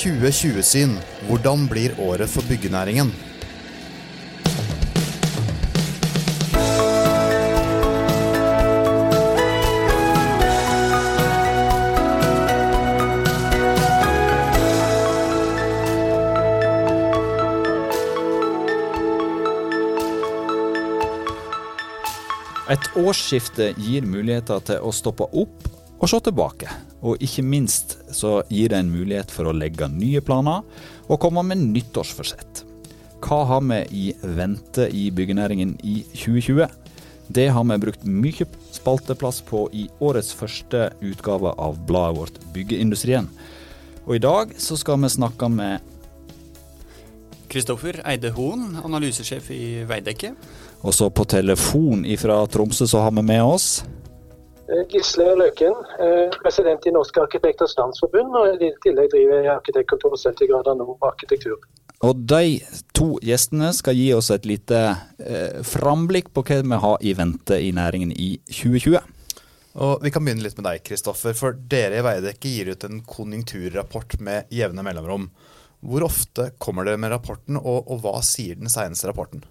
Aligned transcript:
2020-syn. 0.00 0.94
Hvordan 1.28 1.66
blir 1.68 1.92
året 2.00 2.30
for 2.32 2.46
byggenæringen? 2.48 3.12
Et 22.70 22.92
årsskifte 22.96 23.72
gir 23.76 24.06
muligheter 24.06 24.62
til 24.62 24.84
å 24.86 24.92
stoppe 24.94 25.26
opp 25.36 25.66
og 26.00 26.08
se 26.08 26.20
tilbake. 26.24 26.70
Og 27.02 27.20
ikke 27.20 27.42
minst 27.44 27.99
så 28.16 28.40
gir 28.48 28.72
det 28.72 28.80
en 28.80 28.92
mulighet 28.92 29.30
for 29.32 29.48
å 29.48 29.54
legge 29.56 29.88
nye 29.92 30.22
planer 30.24 30.64
og 31.08 31.20
komme 31.22 31.44
med 31.46 31.62
nyttårsforsett. 31.62 32.64
Hva 33.20 33.42
har 33.44 33.64
vi 33.66 33.80
i 33.92 34.04
vente 34.22 34.86
i 34.88 35.10
byggenæringen 35.12 35.76
i 35.84 36.00
2020? 36.14 36.66
Det 37.30 37.46
har 37.52 37.64
vi 37.68 37.78
brukt 37.78 38.06
mye 38.08 38.46
spalteplass 38.74 39.42
på 39.46 39.66
i 39.76 39.86
årets 40.02 40.32
første 40.34 40.88
utgave 41.04 41.52
av 41.52 41.78
bladet 41.86 42.18
vårt 42.18 42.40
Byggeindustrien. 42.54 43.28
Og 44.06 44.16
i 44.16 44.22
dag 44.24 44.56
så 44.58 44.78
skal 44.80 44.98
vi 45.04 45.12
snakke 45.12 45.50
med 45.52 45.86
Kristoffer 47.50 48.00
Eide 48.06 48.32
Hoen, 48.34 48.78
analysesjef 48.82 49.50
i 49.54 49.84
Veidekke. 49.86 50.32
Og 50.80 50.94
så 50.96 51.10
på 51.10 51.26
telefon 51.28 52.06
fra 52.18 52.40
Tromsø 52.50 52.86
så 52.88 53.04
har 53.04 53.14
vi 53.14 53.26
med 53.26 53.42
oss 53.44 53.82
Gisle 54.90 55.32
Løken, 55.34 55.74
president 56.42 56.84
i 56.86 56.92
Norske 56.94 57.22
arkitekters 57.22 57.74
landsforbund, 57.78 58.36
og 58.38 58.62
i 58.62 58.70
tillegg 58.84 59.10
driver 59.10 59.40
jeg 59.40 59.52
arkitektkontoret 59.56 60.22
70 60.22 60.50
grader 60.52 60.78
nord 60.78 61.08
arkitektur. 61.08 61.58
Og 62.06 62.20
de 62.30 62.60
to 62.96 63.18
gjestene 63.24 63.74
skal 63.76 63.98
gi 63.98 64.08
oss 64.16 64.30
et 64.32 64.46
lite 64.48 64.78
eh, 65.20 65.60
framblikk 65.66 66.30
på 66.32 66.44
hva 66.48 66.60
vi 66.64 66.78
har 66.84 67.02
i 67.04 67.12
vente 67.18 67.58
i 67.60 67.72
næringen 67.76 68.14
i 68.14 68.30
2020. 68.48 69.00
Og 69.80 70.02
Vi 70.02 70.10
kan 70.10 70.24
begynne 70.24 70.42
litt 70.42 70.56
med 70.58 70.66
deg, 70.66 70.82
Kristoffer. 70.86 71.36
For 71.36 71.54
dere 71.54 72.00
i 72.00 72.04
Veidekke 72.04 72.50
gir 72.50 72.72
ut 72.72 72.86
en 72.88 73.02
konjunkturrapport 73.06 74.16
med 74.24 74.48
jevne 74.50 74.82
mellomrom. 74.86 75.28
Hvor 75.80 76.08
ofte 76.08 76.50
kommer 76.60 76.88
dere 76.88 77.00
med 77.00 77.12
rapporten, 77.12 77.60
og, 77.60 77.84
og 77.86 78.00
hva 78.02 78.18
sier 78.24 78.58
den 78.58 78.72
seneste 78.72 79.08
rapporten? 79.08 79.44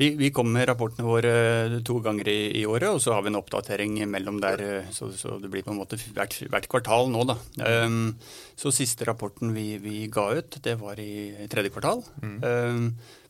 Vi, 0.00 0.14
vi 0.16 0.30
kommer 0.32 0.54
med 0.56 0.68
rapportene 0.70 1.04
våre 1.04 1.80
to 1.84 1.98
ganger 2.00 2.28
i, 2.32 2.38
i, 2.56 2.64
året, 2.64 2.88
og 2.88 3.02
så 3.04 3.12
har 3.12 3.20
vi 3.20 3.28
en 3.28 3.36
oppdatering 3.36 3.98
mellom 4.08 4.38
der. 4.40 4.62
Så, 4.96 5.10
så 5.12 5.34
det 5.42 5.50
blir 5.52 5.66
på 5.66 5.74
en 5.74 5.80
måte 5.82 5.98
hvert, 6.16 6.38
hvert 6.48 6.68
kvartal 6.72 7.10
nå, 7.12 7.26
da. 7.28 7.36
Um, 7.84 8.14
så 8.56 8.72
siste 8.72 9.04
rapporten 9.04 9.52
vi, 9.52 9.74
vi, 9.82 10.06
ga 10.08 10.30
ut, 10.38 10.56
det 10.64 10.78
var 10.80 11.02
i 11.04 11.44
tredje 11.52 11.74
kvartal. 11.74 12.00
Mm. 12.24 12.38
Um, 12.40 12.86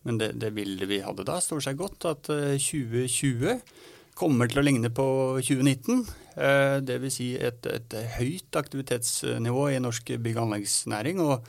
men 0.07 0.23
det, 0.23 0.31
det 0.39 0.53
bildet 0.55 0.93
vi 0.93 1.01
hadde 1.03 1.27
da, 1.27 1.41
står 1.43 1.67
seg 1.67 1.81
godt. 1.81 2.07
At 2.07 2.31
2020 2.31 3.59
kommer 4.15 4.47
til 4.47 4.63
å 4.63 4.67
ligne 4.69 4.93
på 4.95 5.09
2019. 5.43 6.07
Uh, 6.39 6.79
Dvs. 6.87 7.19
Si 7.19 7.33
et, 7.35 7.67
et 7.67 7.99
høyt 8.15 8.63
aktivitetsnivå 8.63 9.73
i 9.75 9.83
norsk 9.83 10.15
bygg- 10.23 10.39
og 10.39 10.47
anleggsnæring. 10.47 11.19
og 11.27 11.43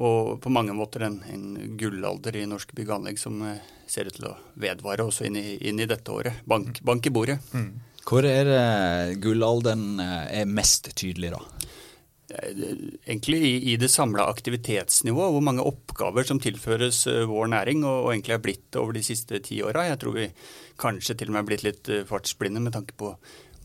og 0.00 0.38
på 0.40 0.52
mange 0.52 0.74
måter 0.76 1.04
en, 1.04 1.18
en 1.28 1.76
gullalder 1.78 2.40
i 2.40 2.46
norsk 2.48 2.72
bygg 2.76 2.88
og 2.88 2.96
anlegg 3.00 3.20
som 3.20 3.40
eh, 3.44 3.60
ser 3.90 4.08
ut 4.08 4.16
til 4.16 4.30
å 4.30 4.36
vedvare 4.60 5.04
også 5.04 5.26
inn 5.28 5.36
i, 5.36 5.58
inn 5.68 5.80
i 5.82 5.88
dette 5.88 6.12
året. 6.14 6.40
Bank, 6.48 6.80
mm. 6.80 6.86
bank 6.88 7.08
i 7.08 7.12
bordet. 7.14 7.36
Mm. 7.52 7.72
Hvor 8.08 8.26
er 8.26 8.48
det 8.48 9.18
gullalderen 9.22 10.00
eh, 10.00 10.40
er 10.40 10.48
mest 10.48 10.92
tydelig, 10.96 11.34
da? 11.36 11.42
Egentlig 12.30 13.40
i, 13.42 13.52
i 13.72 13.76
det 13.82 13.90
samla 13.90 14.28
aktivitetsnivået, 14.30 15.34
hvor 15.34 15.44
mange 15.44 15.66
oppgaver 15.66 16.24
som 16.28 16.40
tilføres 16.40 17.02
eh, 17.10 17.26
vår 17.28 17.52
næring, 17.52 17.84
og, 17.84 18.06
og 18.06 18.14
egentlig 18.14 18.38
er 18.38 18.42
blitt 18.46 18.80
over 18.80 18.96
de 18.96 19.04
siste 19.04 19.42
ti 19.44 19.60
åra. 19.66 19.84
Jeg 19.90 20.00
tror 20.00 20.16
vi 20.16 20.30
kanskje 20.80 21.18
til 21.18 21.28
og 21.28 21.36
med 21.36 21.44
er 21.44 21.52
blitt 21.52 21.66
litt 21.66 21.92
fartsblinde 22.08 22.64
med 22.64 22.76
tanke 22.78 22.96
på 22.96 23.12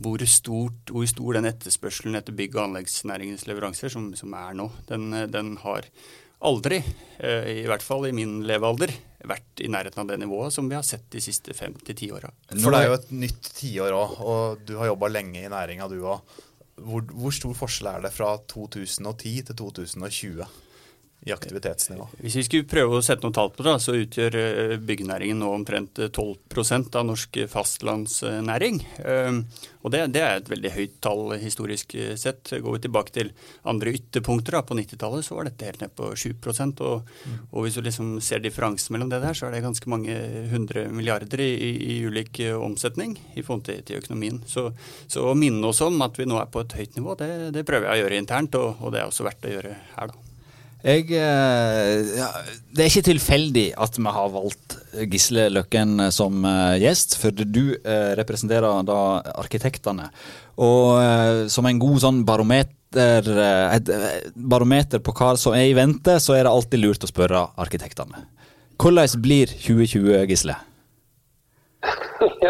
hvor, 0.04 0.20
stort, 0.28 0.92
hvor 0.92 1.08
stor 1.08 1.38
den 1.38 1.48
etterspørselen 1.48 2.20
etter 2.20 2.36
bygg- 2.36 2.58
og 2.58 2.66
anleggsnæringens 2.66 3.46
leveranser 3.48 3.94
som, 3.94 4.10
som 4.20 4.34
er 4.36 4.58
nå, 4.58 4.68
den, 4.90 5.14
den 5.32 5.56
har 5.64 5.88
aldri, 6.44 6.82
eh, 7.20 7.52
i 7.64 7.68
hvert 7.70 7.84
fall 7.84 8.08
i 8.10 8.16
min 8.16 8.42
levealder, 8.48 8.92
vært 9.26 9.62
i 9.64 9.70
nærheten 9.72 10.04
av 10.04 10.10
det 10.10 10.20
nivået 10.22 10.54
som 10.54 10.68
vi 10.70 10.78
har 10.78 10.86
sett 10.86 11.08
de 11.14 11.22
siste 11.24 11.56
fem 11.58 11.74
til 11.86 11.98
ti 11.98 12.12
åra. 12.14 12.30
For 12.52 12.74
det 12.74 12.82
er 12.82 12.92
jo 12.92 12.98
et 13.00 13.14
nytt 13.16 13.50
tiår 13.58 13.96
òg, 13.96 14.20
og 14.22 14.68
du 14.68 14.76
har 14.78 14.92
jobba 14.92 15.10
lenge 15.10 15.42
i 15.42 15.50
næringa 15.50 15.90
du 15.90 15.98
òg. 16.04 16.36
Hvor, 16.76 17.06
hvor, 17.08 17.32
stor 17.32 17.56
forskjell 17.56 17.88
er 17.88 18.02
det 18.04 18.12
fra 18.12 18.34
2010 18.52 19.36
til 19.48 19.56
2020? 19.56 20.46
I 21.26 21.34
aktivitetsnivå. 21.34 22.06
Hvis 22.22 22.36
vi 22.38 22.44
skulle 22.46 22.68
prøve 22.70 23.00
å 23.00 23.04
sette 23.04 23.26
noen 23.26 23.34
tall 23.34 23.50
på 23.50 23.64
det, 23.66 23.74
så 23.82 23.96
utgjør 23.98 24.36
eh, 24.38 24.74
byggenæringen 24.78 25.40
nå 25.42 25.48
omtrent 25.56 25.98
12 25.98 26.36
eh, 26.62 26.84
av 27.00 27.08
norsk 27.08 27.40
fastlandsnæring. 27.50 28.78
Ehm, 29.02 29.40
og 29.82 29.94
det, 29.94 30.04
det, 30.14 30.22
er 30.22 30.38
et 30.38 30.52
veldig 30.54 30.72
høyt 30.76 31.00
tall 31.02 31.34
historisk 31.42 31.96
eh, 31.98 32.12
sett. 32.22 32.54
Går 32.54 32.78
vi 32.78 32.84
tilbake 32.84 33.16
til 33.16 33.32
andre 33.66 33.96
ytterpunkter, 33.98 34.54
da, 34.54 34.62
på 34.70 34.78
90-tallet 34.78 35.26
så 35.26 35.40
var 35.40 35.50
dette 35.50 35.66
helt 35.66 35.82
ned 35.82 35.96
på 35.98 36.12
7 36.14 36.30
og, 36.86 37.10
og 37.50 37.58
hvis 37.66 37.80
du 37.80 37.82
liksom 37.82 38.14
ser 38.22 38.46
differansen 38.46 38.94
mellom 38.94 39.10
det 39.10 39.24
der, 39.26 39.34
så 39.34 39.48
er 39.48 39.56
det 39.56 39.64
ganske 39.66 39.90
mange 39.90 40.14
hundre 40.52 40.86
milliarder 40.94 41.42
i, 41.42 41.50
i 41.96 41.98
ulik 42.06 42.44
omsetning 42.54 43.18
i 43.34 43.42
forhold 43.42 43.66
til, 43.66 43.82
til 43.82 44.04
økonomien. 44.04 44.44
Så, 44.46 44.68
så, 45.08 45.26
å 45.26 45.34
minne 45.34 45.74
oss 45.74 45.82
om 45.82 45.98
at 46.06 46.22
vi 46.22 46.30
nå 46.30 46.38
er 46.38 46.54
på 46.54 46.62
et 46.62 46.78
høyt 46.78 47.02
nivå, 47.02 47.18
det, 47.18 47.32
det 47.58 47.66
prøver 47.66 47.90
jeg 47.90 47.98
å 47.98 48.06
gjøre 48.06 48.22
internt, 48.22 48.62
og, 48.62 48.86
og 48.86 48.94
det 48.94 49.02
er 49.02 49.10
også 49.10 49.26
verdt 49.26 49.50
å 49.50 49.56
gjøre 49.58 49.76
her, 49.98 50.14
da. 50.14 50.25
Jeg, 50.86 51.08
eh, 51.18 52.10
ja, 52.14 52.28
det 52.78 52.84
er 52.84 52.92
ikke 52.92 53.08
tilfeldig 53.08 53.66
at 53.82 53.96
vi 53.98 54.12
har 54.14 54.28
valgt 54.30 54.76
Gisle 55.10 55.48
Løkken 55.50 55.98
som 56.14 56.46
eh, 56.46 56.78
gjest, 56.84 57.16
for 57.18 57.34
du 57.34 57.74
eh, 57.74 58.12
representerer 58.20 58.86
da 58.86 59.00
arkitektene. 59.34 60.12
Og 60.62 61.50
som 61.52 61.66
en 61.68 61.80
god 61.82 61.98
sånn 62.00 62.22
barometer, 62.28 63.26
et 63.76 63.90
barometer 64.38 65.02
på 65.04 65.12
hva 65.18 65.34
som 65.36 65.58
er 65.58 65.66
i 65.68 65.74
vente, 65.76 66.16
så 66.24 66.38
er 66.38 66.46
det 66.46 66.54
alltid 66.54 66.80
lurt 66.80 67.04
å 67.04 67.10
spørre 67.10 67.42
arkitektene. 67.60 68.22
Hvordan 68.80 69.20
blir 69.26 69.52
2020, 69.52 70.22
Gisle? 70.30 70.56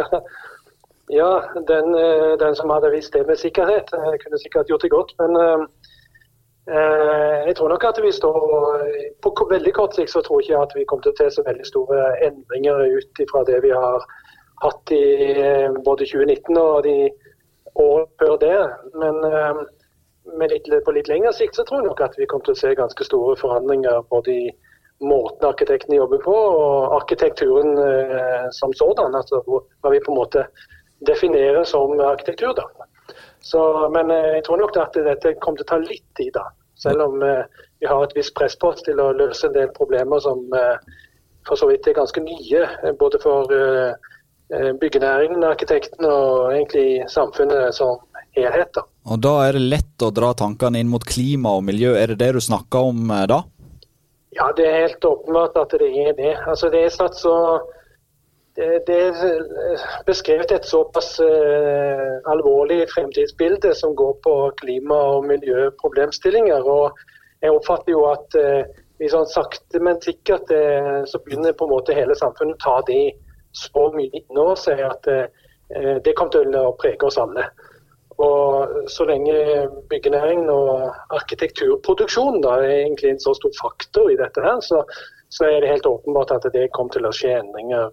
ja, 1.18 1.32
den, 1.72 1.98
den, 2.44 2.60
som 2.60 2.76
hadde 2.76 2.94
visst 2.94 3.16
det 3.18 3.26
med 3.26 3.42
sikkerhet, 3.42 3.90
kunne 3.96 4.44
sikkert 4.44 4.70
gjort 4.70 4.86
det 4.86 4.94
godt. 4.94 5.18
Men 5.24 5.34
Eh, 5.40 5.66
jeg 6.66 7.54
tror 7.56 7.70
nok 7.70 7.84
at 7.86 8.00
vi 8.02 8.10
står 8.12 8.38
På 9.22 9.48
veldig 9.50 9.74
kort 9.74 9.94
sikt 9.94 10.10
så 10.10 10.22
tror 10.26 10.42
jeg 10.42 10.50
ikke 10.50 10.62
at 10.64 10.72
vi 10.74 10.86
kommer 10.90 11.04
til 11.06 11.14
å 11.14 11.20
se 11.20 11.28
så 11.36 11.44
veldig 11.46 11.68
store 11.68 12.00
endringer 12.26 12.82
ut 12.98 13.22
fra 13.30 13.44
det 13.46 13.60
vi 13.62 13.74
har 13.74 14.06
hatt 14.64 14.92
i 14.96 15.06
eh, 15.36 15.72
både 15.86 16.08
2019 16.10 16.58
og 16.58 16.84
de 16.88 16.96
årene 17.76 18.08
før 18.22 18.38
det. 18.42 18.60
Men 18.96 19.20
eh, 19.30 19.60
litt, 20.54 20.70
på 20.86 20.96
litt 20.96 21.12
lengre 21.12 21.34
sikt 21.36 21.60
så 21.60 21.66
tror 21.68 21.84
jeg 21.84 21.90
nok 21.90 22.02
at 22.08 22.18
vi 22.18 22.26
kommer 22.32 22.48
til 22.48 22.56
å 22.56 22.62
se 22.64 22.74
ganske 22.80 23.08
store 23.08 23.36
forandringer 23.42 24.02
både 24.10 24.34
i 24.34 24.46
måten 25.06 25.50
arkitektene 25.50 26.00
jobber 26.00 26.24
på 26.24 26.34
og 26.34 26.96
arkitekturen 27.02 27.76
som 28.56 28.74
sådan. 28.74 29.18
Altså 29.20 29.44
hva 29.46 29.92
vi 29.92 30.00
på 30.02 30.14
en 30.14 30.22
måte 30.22 30.46
definerer 31.06 31.68
som 31.68 32.00
arkitektur. 32.00 32.56
da. 32.56 32.88
Så, 33.46 33.90
men 33.94 34.10
eh, 34.12 34.32
jeg 34.40 34.46
tror 34.48 34.58
nok 34.58 34.78
at 34.82 34.96
dette 35.06 35.36
kommer 35.44 35.62
til 35.62 35.68
å 35.68 35.72
ta 35.76 35.78
litt 35.84 36.06
tid, 36.18 36.34
da. 36.34 36.48
Selv 36.82 37.06
om 37.06 37.22
eh, 37.22 37.44
vi 37.80 37.86
har 37.88 38.02
et 38.02 38.16
visst 38.18 38.34
press 38.38 38.56
på 38.58 38.72
oss 38.74 38.82
til 38.88 38.98
å 39.00 39.12
løse 39.14 39.46
en 39.46 39.54
del 39.54 39.70
problemer 39.76 40.24
som 40.24 40.42
eh, 40.58 40.80
for 41.46 41.62
så 41.62 41.70
vidt 41.70 41.86
er 41.86 42.00
ganske 42.00 42.24
nye. 42.26 42.64
Både 42.98 43.20
for 43.22 43.52
byggenæringen, 44.82 45.44
arkitekten 45.46 46.08
og 46.10 46.56
egentlig 46.56 47.06
samfunnet 47.14 47.76
som 47.78 48.00
helhet. 48.34 48.72
Da. 48.74 48.82
Og 49.14 49.22
Da 49.22 49.34
er 49.44 49.54
det 49.54 49.62
lett 49.76 50.06
å 50.06 50.10
dra 50.10 50.32
tankene 50.38 50.82
inn 50.82 50.90
mot 50.90 51.06
klima 51.06 51.54
og 51.54 51.68
miljø. 51.68 51.94
Er 52.02 52.14
det 52.14 52.18
det 52.24 52.32
du 52.34 52.42
snakker 52.42 52.90
om 52.90 53.14
da? 53.30 53.44
Ja, 54.34 54.50
det 54.58 54.66
er 54.66 54.88
helt 54.88 55.06
åpenbart 55.06 55.62
at 55.62 55.78
det 55.78 55.92
er 55.94 56.18
det. 56.18 56.34
Altså, 56.50 56.74
det 56.74 56.82
er 56.82 56.98
satt 56.98 57.22
så 57.22 57.36
det 58.56 58.96
er 58.96 59.18
eh, 59.28 59.82
beskrevet 60.08 60.52
et 60.56 60.68
såpass 60.68 61.18
uh, 61.20 62.14
alvorlig 62.32 62.86
fremtidsbilde 62.94 63.74
som 63.76 63.96
går 63.96 64.14
på 64.24 64.36
klima- 64.62 65.02
og 65.18 65.26
miljøproblemstillinger. 65.28 66.64
og 66.64 66.96
Jeg 67.42 67.52
oppfatter 67.52 67.92
jo 67.92 68.06
at 68.08 68.38
uh, 68.40 68.64
vi 69.00 69.12
sånn 69.12 69.28
sakte, 69.28 69.82
men 69.84 70.00
sikkert 70.02 70.52
uh, 70.56 71.04
så 71.04 71.20
begynner 71.26 71.58
på 71.58 71.68
en 71.68 71.74
måte 71.76 71.98
hele 71.98 72.16
samfunnet 72.16 72.56
å 72.56 72.64
ta 72.64 72.78
det 72.88 73.04
så 73.56 73.90
mye 73.92 74.12
inn 74.22 74.40
over 74.40 74.56
seg 74.60 74.82
at 74.84 75.08
det 76.04 76.12
kommer 76.14 76.34
til 76.34 76.58
å 76.60 76.74
prege 76.76 77.08
oss 77.08 77.16
alle. 77.18 77.46
Og 78.20 78.90
Så 78.92 79.06
lenge 79.08 79.36
byggenæringen 79.90 80.50
og 80.52 80.92
arkitekturproduksjonen 81.16 82.44
da, 82.44 82.58
er 82.60 82.82
egentlig 82.82 83.14
en 83.14 83.24
så 83.24 83.32
stor 83.40 83.56
faktor 83.62 84.12
i 84.12 84.18
dette, 84.20 84.44
her, 84.44 84.60
så, 84.60 84.84
så 85.36 85.44
er 85.50 85.62
det 85.62 85.68
helt 85.74 85.86
åpenbart 85.86 86.32
at 86.32 86.46
det 86.54 86.70
kommer 86.72 86.94
til 86.96 87.06
å 87.08 87.12
skje 87.12 87.34
endringer 87.42 87.92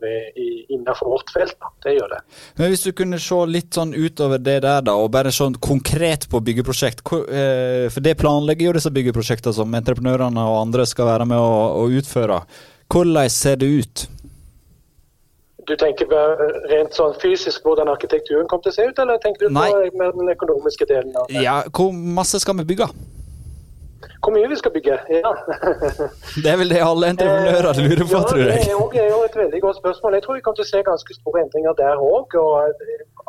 innenfor 0.70 1.10
vårt 1.10 1.32
felt. 1.34 1.56
Det 1.82 1.96
gjør 1.96 2.14
det. 2.14 2.20
Men 2.60 2.70
Hvis 2.70 2.84
du 2.86 2.92
kunne 2.94 3.18
se 3.22 3.38
litt 3.50 3.74
sånn 3.74 3.94
utover 3.96 4.38
det 4.38 4.60
der, 4.62 4.84
da, 4.86 4.94
og 4.94 5.10
bare 5.14 5.32
sånn 5.34 5.56
konkret 5.58 6.28
på 6.30 6.38
byggeprosjekt. 6.38 7.02
Eh, 7.02 7.88
for 7.90 8.04
det 8.04 8.14
planlegger 8.20 8.68
jo 8.70 8.74
disse 8.78 8.92
byggeprosjektene 8.94 9.56
som 9.56 9.74
entreprenørene 9.74 10.44
og 10.52 10.60
andre 10.60 10.86
skal 10.86 11.10
være 11.10 11.26
med 11.32 11.42
å, 11.42 11.54
å 11.82 11.88
utføre. 11.90 12.42
Hvordan 12.92 13.32
ser 13.32 13.58
det 13.58 13.70
ut? 13.72 14.04
Du 15.66 15.74
tenker 15.78 16.10
rent 16.70 16.94
sånn 16.94 17.14
fysisk 17.22 17.66
hvordan 17.66 17.90
arkitekturen 17.90 18.46
kommer 18.50 18.68
til 18.68 18.74
å 18.74 18.76
se 18.76 18.86
ut, 18.86 19.02
eller 19.02 19.18
tenker 19.22 19.48
du 19.48 19.54
Nei. 19.54 19.66
på 19.70 20.14
den 20.18 20.30
økonomiske 20.36 20.86
delen? 20.90 21.10
av 21.16 21.26
det? 21.30 21.42
Ja, 21.42 21.62
Hvor 21.74 21.90
masse 21.90 22.38
skal 22.42 22.58
vi 22.62 22.68
bygge? 22.70 22.88
Hvor 24.22 24.30
mye 24.36 24.48
vi 24.48 24.56
skal 24.56 24.70
bygge? 24.70 24.96
Ja. 25.10 25.30
det 26.44 26.50
er 26.52 26.58
vel 26.60 26.70
det 26.70 26.82
alle 26.86 27.08
entreprenører 27.10 27.78
lurer 27.78 28.04
på, 28.06 28.18
ja, 28.18 28.26
tror 28.28 28.42
jeg. 28.42 28.60
Det 28.92 29.00
er 29.02 29.08
jo 29.10 29.22
et 29.26 29.38
veldig 29.40 29.60
godt 29.64 29.80
spørsmål. 29.80 30.14
Jeg 30.14 30.22
tror 30.22 30.36
vi 30.36 30.42
kommer 30.44 30.58
til 30.60 30.66
å 30.66 30.70
se 30.70 30.82
ganske 30.86 31.16
store 31.16 31.42
endringer 31.42 31.74
der 31.80 32.04
òg. 32.10 32.36
Og 32.38 32.84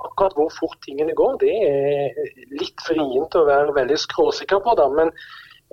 akkurat 0.10 0.38
hvor 0.38 0.51
fort 0.60 0.78
tingene 0.86 1.16
går, 1.18 1.40
det 1.42 1.56
er 1.69 2.30
litt 2.60 2.86
vrient 2.90 3.40
å 3.40 3.48
være 3.50 3.74
veldig 3.80 3.98
skråsikker 4.06 4.62
på. 4.68 4.78
Da. 4.78 4.88
Men 5.00 5.10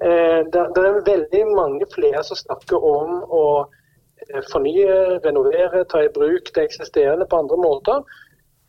eh, 0.01 0.41
det, 0.49 0.65
det, 0.79 0.87
er 0.89 1.05
veldig 1.11 1.45
mange 1.53 1.91
flere 1.93 2.25
som 2.25 2.41
snakker 2.41 2.89
om 2.95 3.21
å 3.29 3.45
eh, 3.61 4.43
fornye, 4.49 5.21
renovere, 5.29 5.85
ta 5.93 6.01
i 6.07 6.13
bruk 6.17 6.49
det 6.49 6.65
eksisterende 6.71 7.29
på 7.29 7.45
andre 7.45 7.61
måter 7.61 8.19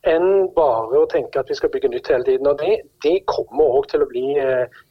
enn 0.10 0.48
bare 0.56 0.98
å 0.98 1.08
tenke 1.08 1.38
at 1.38 1.48
vi 1.48 1.56
skal 1.56 1.70
bygge 1.72 1.94
nytt 1.94 2.08
hele 2.12 2.26
tiden. 2.28 2.48
Og 2.50 2.60
Det, 2.60 2.80
det 3.06 3.20
kommer 3.30 3.80
òg 3.80 3.92
til 3.92 4.04
å 4.04 4.12
bli 4.12 4.32
eh, 4.42 4.66
Eh, 4.66 4.91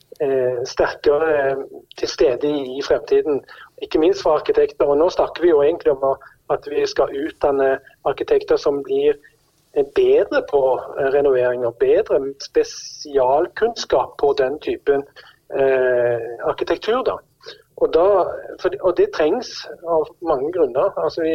sterkere 0.67 1.50
eh, 1.50 1.56
til 1.99 2.08
stede 2.08 2.49
i 2.49 2.82
fremtiden. 2.84 3.44
Ikke 3.82 3.99
minst 3.99 4.22
for 4.22 4.37
arkitekter. 4.37 4.87
Og 4.87 4.99
nå 4.99 5.08
snakker 5.11 5.43
vi 5.43 5.50
jo 5.50 5.62
egentlig 5.62 5.93
om 5.93 6.17
at 6.50 6.69
vi 6.70 6.87
skal 6.87 7.14
utdanne 7.26 7.78
arkitekter 8.05 8.56
som 8.56 8.82
blir 8.84 9.14
eh, 9.75 9.87
bedre 9.96 10.43
på 10.50 10.62
renovering 11.17 11.67
og 11.67 11.78
bedre 11.81 12.20
spesialkunnskap 12.44 14.19
på 14.20 14.34
den 14.38 14.61
typen 14.61 15.06
eh, 15.56 16.28
arkitektur. 16.44 17.02
Da. 17.02 17.17
Og, 17.81 17.88
da, 17.94 18.06
for, 18.61 18.76
og, 18.81 18.96
det 18.96 19.12
trengs 19.17 19.64
av 19.88 20.05
mange 20.20 20.52
grunner. 20.52 20.93
Altså 21.00 21.25
vi, 21.25 21.34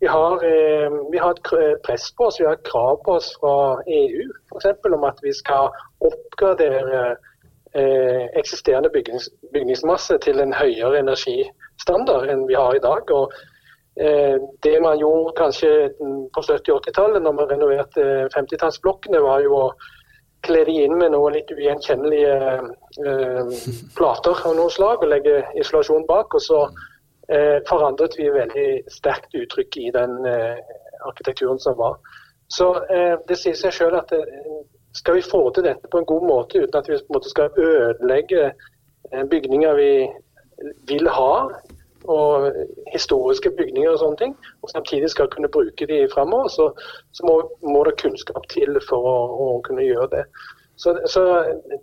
vi, 0.00 0.08
har, 0.08 0.40
eh, 0.40 0.88
vi, 1.12 1.20
har, 1.20 1.36
et 1.36 1.80
press 1.84 2.08
på 2.16 2.30
oss, 2.30 2.40
vi 2.40 2.48
har 2.48 2.56
et 2.56 2.68
krav 2.72 3.02
på 3.04 3.20
oss 3.20 3.34
fra 3.40 3.82
EU 3.84 4.28
f.eks. 4.48 4.72
om 4.88 5.04
at 5.04 5.20
vi 5.22 5.36
skal 5.36 5.68
oppgradere 6.00 7.10
eh, 7.12 7.34
eksisterende 7.76 8.90
bygnings, 8.94 9.28
bygningsmasse 9.52 10.18
til 10.24 10.40
en 10.40 10.54
høyere 10.56 11.02
energistandard 11.02 12.30
enn 12.32 12.46
vi 12.48 12.56
har 12.56 12.76
i 12.76 12.82
dag. 12.84 13.12
Og, 13.12 13.32
eh, 14.00 14.36
det 14.62 14.76
man 14.82 14.98
gjorde 14.98 15.36
kanskje 15.36 15.72
på 15.98 16.44
70-80-tallet, 16.48 17.22
når 17.22 17.32
man 17.32 17.50
renoverte 17.50 18.28
50-tallsblokkene, 18.36 19.22
var 19.22 19.44
jo 19.44 19.60
å 19.60 19.70
kle 20.46 20.64
de 20.68 20.76
inn 20.84 20.98
med 20.98 21.12
noen 21.14 21.34
litt 21.34 21.50
ugjenkjennelige 21.50 22.36
eh, 23.06 23.56
plater 23.96 24.44
av 24.46 24.54
noe 24.58 24.70
slag 24.70 25.02
og 25.02 25.10
legge 25.10 25.40
isolasjon 25.58 26.06
bak. 26.08 26.34
og 26.34 26.42
så 26.42 26.60
eh, 27.28 27.58
forandret 27.68 28.14
vi 28.18 28.30
veldig 28.30 28.68
sterkt 28.92 29.34
uttrykk 29.34 29.80
i 29.82 29.90
den 29.96 30.16
eh, 30.30 30.62
arkitekturen 31.08 31.58
som 31.58 31.76
var. 31.78 31.98
Så 32.48 32.72
eh, 32.94 33.18
Det 33.28 33.38
sier 33.38 33.58
seg 33.58 33.74
selv 33.74 34.00
at 34.04 34.12
skal 34.96 35.18
vi 35.18 35.24
få 35.24 35.42
til 35.54 35.66
dette 35.66 35.90
på 35.92 36.00
en 36.00 36.08
god 36.08 36.26
måte 36.26 36.62
uten 36.62 36.80
at 36.80 36.88
vi 36.88 36.98
på 36.98 37.10
en 37.10 37.18
måte 37.18 37.32
skal 37.32 37.60
ødelegge 37.60 38.50
eh, 38.50 39.24
bygninger 39.30 39.80
vi 39.80 39.90
vil 40.88 41.08
ha, 41.12 41.32
og 42.08 42.52
historiske 42.92 43.50
bygninger 43.58 43.90
og 43.90 43.98
sånne 44.00 44.20
ting, 44.20 44.34
og 44.62 44.70
samtidig 44.70 45.10
skal 45.12 45.30
kunne 45.32 45.50
bruke 45.52 45.88
de 45.90 46.04
fremover, 46.12 46.48
så, 46.52 46.68
så 47.12 47.26
må, 47.26 47.34
må, 47.66 47.82
det 47.88 47.96
kunnskap 48.00 48.46
til 48.52 48.78
for 48.88 49.08
å, 49.10 49.16
å 49.42 49.48
kunne 49.66 49.84
gjøre 49.86 50.08
det. 50.14 50.24
Så, 50.76 50.92
så, 51.08 51.22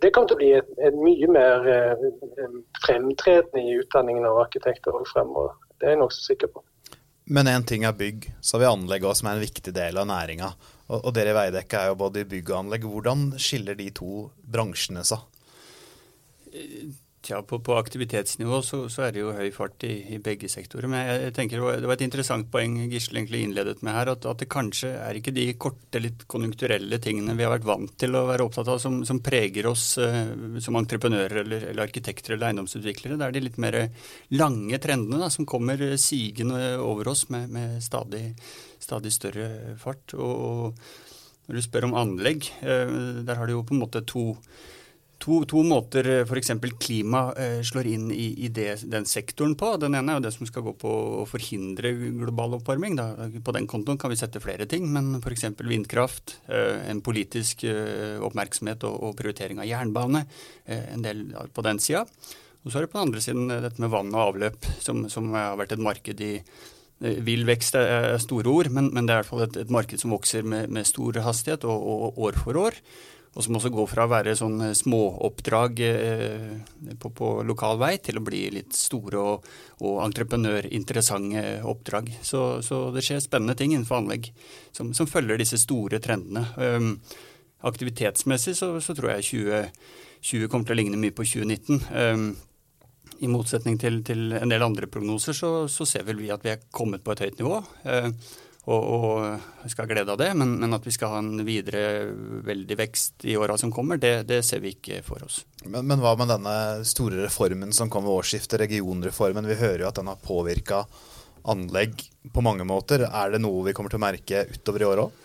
det 0.02 0.12
kommer 0.14 0.30
til 0.30 0.38
å 0.38 0.42
bli 0.42 0.52
et, 0.60 0.70
et 0.86 0.98
mye 0.98 1.30
mer 1.34 1.70
eh, 1.70 2.04
fremtredende 2.86 3.64
i 3.64 3.80
utdanningen 3.82 4.28
av 4.30 4.44
arkitekter 4.46 4.96
og 4.96 5.10
fremover. 5.10 5.56
Det 5.82 5.90
er 5.90 5.96
jeg 5.96 6.04
nokså 6.04 6.28
sikker 6.28 6.54
på. 6.54 6.64
Men 7.34 7.50
én 7.50 7.66
ting 7.66 7.88
er 7.88 7.96
bygg, 7.98 8.28
så 8.44 8.58
har 8.58 8.66
vi 8.66 8.70
anlegg 8.70 9.06
også, 9.08 9.24
som 9.24 9.32
er 9.32 9.40
en 9.40 9.46
viktig 9.46 9.74
del 9.76 9.98
av 9.98 10.08
næringa. 10.10 10.52
Og, 10.94 11.00
og 11.10 11.14
dere 11.18 11.34
i 11.34 11.38
Veidekke 11.38 11.80
er 11.80 11.92
jo 11.92 12.00
både 12.04 12.22
i 12.22 12.30
bygg 12.30 12.52
og 12.54 12.60
anlegg. 12.60 12.86
Hvordan 12.90 13.32
skiller 13.42 13.78
de 13.80 13.90
to 13.98 14.28
bransjene 14.54 15.06
seg? 15.08 15.24
Tja, 17.24 17.38
på, 17.48 17.60
på 17.64 17.76
aktivitetsnivå 17.80 18.58
så, 18.68 18.82
så, 18.92 19.06
er 19.06 19.14
det 19.16 19.22
jo 19.22 19.32
høy 19.32 19.48
fart 19.56 19.86
i, 19.88 19.94
i 20.12 20.18
begge 20.24 20.50
sektorer. 20.52 20.90
Men 20.92 21.06
jeg, 21.08 21.22
jeg, 21.22 21.34
tenker 21.38 21.62
Det 21.80 21.88
var 21.88 21.96
et 21.96 22.04
interessant 22.04 22.50
poeng 22.52 22.76
Gisle 22.92 23.22
egentlig 23.22 23.46
innledet 23.46 23.78
med 23.86 23.96
her. 23.96 24.12
At, 24.12 24.28
at, 24.28 24.42
det 24.42 24.50
kanskje 24.52 24.92
er 24.98 25.20
ikke 25.20 25.32
de 25.36 25.46
korte, 25.56 26.02
litt 26.04 26.26
konjunkturelle 26.28 27.00
tingene 27.04 27.38
vi 27.40 27.48
har 27.48 27.54
vært 27.56 27.70
vant 27.70 27.96
til 28.04 28.20
å 28.20 28.26
være 28.28 28.44
opptatt 28.44 28.74
av, 28.74 28.82
som, 28.84 29.00
som 29.08 29.22
preger 29.24 29.70
oss 29.72 29.86
uh, 30.04 30.60
som 30.64 30.82
entreprenører 30.82 31.46
eller, 31.46 31.70
eller, 31.72 31.86
arkitekter 31.86 32.36
eller 32.36 32.52
eiendomsutviklere. 32.52 33.16
Det 33.16 33.30
er 33.30 33.38
de 33.38 33.46
litt 33.48 33.62
mer 33.64 33.80
lange 34.36 34.82
trendene 34.84 35.24
da, 35.24 35.32
som 35.32 35.48
kommer 35.48 35.80
sigende 36.02 36.76
over 36.84 37.14
oss 37.16 37.30
med, 37.32 37.48
med 37.56 37.80
stadig 37.84 38.34
stadig 38.84 39.14
større 39.16 39.50
fart. 39.80 40.16
Og, 40.20 40.78
når 41.48 41.60
du 41.60 41.64
spør 41.66 41.90
om 41.90 41.98
anlegg, 42.00 42.48
eh, 42.64 42.94
der 43.28 43.36
har 43.40 43.48
du 43.48 43.58
jo 43.58 43.66
på 43.68 43.76
en 43.76 43.82
måte 43.84 44.04
to, 44.08 44.32
to, 45.24 45.40
to 45.50 45.64
måter 45.66 46.08
f.eks. 46.24 46.52
klima 46.82 47.24
eh, 47.40 47.62
slår 47.66 47.88
inn 47.94 48.10
i, 48.12 48.28
i 48.46 48.50
det, 48.54 48.84
den 48.92 49.08
sektoren 49.10 49.56
på. 49.60 49.72
Den 49.82 49.96
ene 49.98 50.14
er 50.14 50.20
jo 50.20 50.26
det 50.26 50.34
som 50.36 50.50
skal 50.50 50.66
gå 50.68 50.76
på 50.84 50.92
å 51.22 51.24
forhindre 51.30 51.94
global 52.20 52.58
oppvarming. 52.60 52.98
Da. 53.00 53.08
På 53.46 53.56
den 53.56 53.70
kontoen 53.72 54.00
kan 54.02 54.12
vi 54.12 54.20
sette 54.20 54.44
flere 54.44 54.68
ting, 54.70 54.90
men 54.92 55.16
f.eks. 55.22 55.48
vindkraft, 55.64 56.38
eh, 56.52 56.84
en 56.92 57.02
politisk 57.06 57.66
oppmerksomhet 58.24 58.84
og, 58.90 59.00
og 59.08 59.18
prioritering 59.20 59.64
av 59.64 59.70
jernbane, 59.70 60.26
en 60.68 61.04
del 61.04 61.26
på 61.56 61.64
den 61.66 61.80
sida. 61.84 62.04
Og 62.64 62.72
så 62.72 62.80
er 62.80 62.86
det 62.86 62.94
på 62.94 63.00
den 63.00 63.10
andre 63.10 63.24
siden 63.24 63.50
dette 63.52 63.82
med 63.84 63.92
vann 63.92 64.14
og 64.14 64.30
avløp, 64.30 64.70
som, 64.84 65.06
som 65.12 65.32
har 65.36 65.58
vært 65.60 65.76
et 65.76 65.84
marked 65.84 66.24
i 66.24 66.38
Eh, 67.04 67.20
vill 67.26 67.44
vekst 67.48 67.76
er 67.80 68.16
store 68.24 68.52
ord, 68.52 68.70
men, 68.72 68.92
men, 68.94 69.08
det 69.08 69.14
er 69.14 69.20
i 69.20 69.24
hvert 69.24 69.32
fall 69.32 69.46
et, 69.48 69.58
et 69.66 69.74
marked 69.74 70.00
som 70.00 70.14
vokser 70.16 70.46
med, 70.48 70.72
med 70.74 70.88
stor 70.88 71.20
hastighet 71.26 71.66
og, 71.68 71.88
og, 71.94 72.22
år 72.30 72.40
for 72.40 72.60
år. 72.60 72.78
Og 73.34 73.42
som 73.42 73.58
også 73.58 73.72
går 73.74 73.88
fra 73.90 74.06
å 74.06 74.12
være 74.12 74.36
sånn 74.38 74.60
eh, 74.62 74.76
småoppdrag 74.78 75.82
eh, 75.88 76.94
på, 77.02 77.10
på, 77.18 77.30
lokal 77.48 77.80
vei 77.82 77.96
til 78.04 78.20
å 78.20 78.26
bli 78.26 78.44
litt 78.54 78.78
store 78.78 79.22
og, 79.22 79.48
og 79.82 80.02
entreprenørinteressante 80.06 81.44
oppdrag. 81.70 82.12
Så, 82.22 82.62
så, 82.66 82.86
det 82.94 83.06
skjer 83.06 83.24
spennende 83.24 83.58
ting 83.58 83.74
innenfor 83.74 84.04
anlegg 84.04 84.30
som, 84.72 84.94
som 84.94 85.10
følger 85.10 85.42
disse 85.42 85.58
store 85.62 86.02
trendene. 86.04 86.46
Um, 86.58 86.96
aktivitetsmessig 87.66 88.58
så, 88.60 88.76
så, 88.84 88.94
tror 88.94 89.16
jeg 89.16 89.30
2020 90.22 90.50
kommer 90.52 90.70
til 90.70 90.76
å 90.76 90.82
ligne 90.84 91.02
mye 91.02 91.16
på 91.16 91.26
2019. 91.26 91.82
Um, 91.90 92.28
i 93.24 93.30
motsetning 93.32 93.78
til, 93.80 94.02
til, 94.06 94.34
en 94.36 94.52
del 94.52 94.66
andre 94.66 94.90
prognoser, 94.92 95.36
så, 95.38 95.52
så, 95.72 95.88
ser 95.88 96.06
vel 96.06 96.20
vi 96.22 96.32
at 96.34 96.44
vi 96.44 96.54
er 96.54 96.66
kommet 96.76 97.06
på 97.06 97.14
et 97.14 97.24
høyt 97.24 97.40
nivå. 97.40 97.60
Og, 98.64 98.84
og 98.96 99.68
skal 99.68 99.84
ha 99.84 99.90
glede 99.92 100.14
av 100.14 100.20
det, 100.22 100.30
men, 100.40 100.54
men, 100.62 100.72
at 100.72 100.86
vi 100.88 100.94
skal 100.96 101.12
ha 101.12 101.18
en 101.20 101.42
videre 101.44 102.06
veldig 102.48 102.78
vekst 102.80 103.26
i 103.28 103.36
åra 103.36 103.58
som 103.60 103.74
kommer, 103.76 104.00
det, 104.00 104.14
det, 104.30 104.40
ser 104.48 104.62
vi 104.64 104.72
ikke 104.78 105.02
for 105.04 105.26
oss. 105.26 105.42
Men, 105.66 105.84
men, 105.90 106.00
hva 106.00 106.14
med 106.20 106.32
denne 106.32 106.56
store 106.88 107.26
reformen 107.26 107.76
som 107.76 107.92
kom 107.92 108.08
ved 108.08 108.22
årsskiftet, 108.22 108.62
regionreformen? 108.64 109.50
Vi 109.52 109.60
hører 109.60 109.84
jo 109.84 109.90
at 109.90 110.00
den 110.00 110.08
har 110.08 110.24
påvirka 110.24 110.86
anlegg 111.44 112.06
på 112.32 112.46
mange 112.46 112.64
måter. 112.64 113.04
Er 113.10 113.36
det 113.36 113.44
noe 113.44 113.66
vi 113.68 113.76
kommer 113.76 113.92
til 113.92 114.00
å 114.00 114.06
merke 114.06 114.46
utover 114.54 114.86
i 114.86 114.90
året 114.94 115.10
òg? 115.10 115.23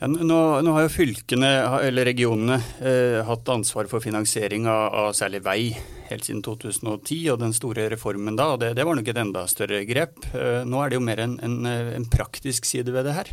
Ja, 0.00 0.08
nå, 0.10 0.38
nå, 0.66 0.72
har 0.74 0.88
jo 0.88 0.90
fylkene, 0.90 1.48
eller 1.86 2.08
regionene, 2.08 2.56
eh, 2.82 3.20
hatt 3.24 3.50
ansvar 3.52 3.86
for 3.86 4.02
finansiering 4.02 4.66
av, 4.66 4.88
av, 4.90 5.12
særlig 5.14 5.40
vei 5.46 5.60
helt 6.08 6.26
siden 6.26 6.42
2010, 6.42 7.20
og 7.30 7.38
den 7.44 7.54
store 7.54 7.86
reformen 7.92 8.34
da. 8.36 8.48
Det, 8.58 8.72
det 8.74 8.86
var 8.86 8.98
nok 8.98 9.12
et 9.12 9.20
enda 9.22 9.44
større 9.50 9.84
grep. 9.86 10.18
Eh, 10.34 10.64
nå 10.66 10.82
er 10.82 10.90
det 10.90 10.98
jo 10.98 11.04
mer 11.06 11.22
en, 11.22 11.38
en, 11.46 11.60
en 11.70 12.08
praktisk 12.10 12.66
side 12.66 12.90
ved 12.94 13.06
det 13.06 13.14
her 13.20 13.30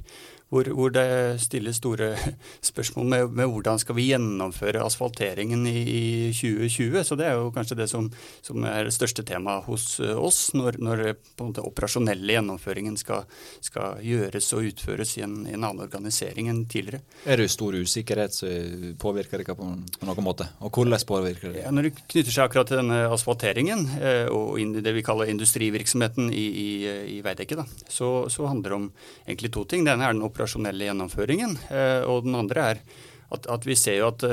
hvor, 0.51 0.67
hvor, 0.75 0.91
det 0.91 1.39
stilles 1.39 1.79
store 1.79 2.11
spørsmål 2.71 3.07
med, 3.13 3.35
med, 3.39 3.47
hvordan 3.47 3.79
skal 3.79 3.95
vi 3.95 4.09
gjennomføre 4.09 4.83
asfalteringen 4.83 5.63
i, 5.69 5.79
i, 5.79 6.01
2020. 6.35 7.03
Så 7.07 7.17
det 7.19 7.29
er 7.29 7.39
jo 7.39 7.51
kanskje 7.55 7.77
det 7.79 7.87
som, 7.91 8.09
som 8.43 8.65
er 8.67 8.89
det 8.89 8.95
største 8.95 9.23
temaet 9.27 9.63
hos 9.69 9.99
eh, 10.03 10.11
oss, 10.11 10.49
når, 10.57 10.79
når 10.83 11.03
den 11.39 11.53
operasjonelle 11.63 12.35
gjennomføringen 12.35 12.97
skal, 12.99 13.23
skal, 13.63 14.01
gjøres 14.03 14.51
og 14.57 14.67
utføres 14.71 15.15
i 15.19 15.23
en, 15.25 15.37
i 15.47 15.55
en, 15.55 15.63
annen 15.63 15.85
organisering 15.85 16.51
enn 16.51 16.65
tidligere. 16.71 17.01
Er 17.23 17.39
det 17.39 17.47
stor 17.53 17.77
usikkerhet 17.77 18.35
som 18.35 18.91
påvirker 18.99 19.39
dere 19.39 19.55
på, 19.55 19.69
noen 20.03 20.25
måte? 20.25 20.49
Og 20.59 20.75
hvordan 20.75 20.99
påvirker 21.07 21.55
det? 21.55 21.63
Ja, 21.63 21.71
når 21.71 21.89
det 21.89 21.93
knytter 22.01 22.33
seg 22.33 22.49
akkurat 22.49 22.67
til 22.67 22.81
denne 22.81 23.05
asfalteringen 23.13 23.87
eh, 24.01 24.27
og 24.27 24.59
det 24.81 24.95
vi 24.97 25.05
kaller 25.05 25.31
industrivirksomheten 25.31 26.27
i, 26.35 26.45
i, 26.65 26.69
i 27.15 27.17
Veidekke, 27.23 27.63
så, 27.87 28.11
så 28.31 28.51
handler 28.51 28.73
det 28.73 28.79
om 28.81 28.91
egentlig 29.23 29.53
to 29.55 29.63
ting. 29.69 29.87
Det 29.87 29.95
ene 29.95 30.07
er 30.09 30.15
den 30.17 30.25
operasjonelle 30.25 30.40
gjennomføringen. 30.47 31.57
Eh, 31.69 32.01
og 32.09 32.27
den 32.27 32.37
andre 32.39 32.67
er 32.73 32.83
at, 33.31 33.45
at, 33.47 33.63
vi 33.63 33.77
ser 33.79 34.01
jo 34.01 34.09
at 34.09 34.25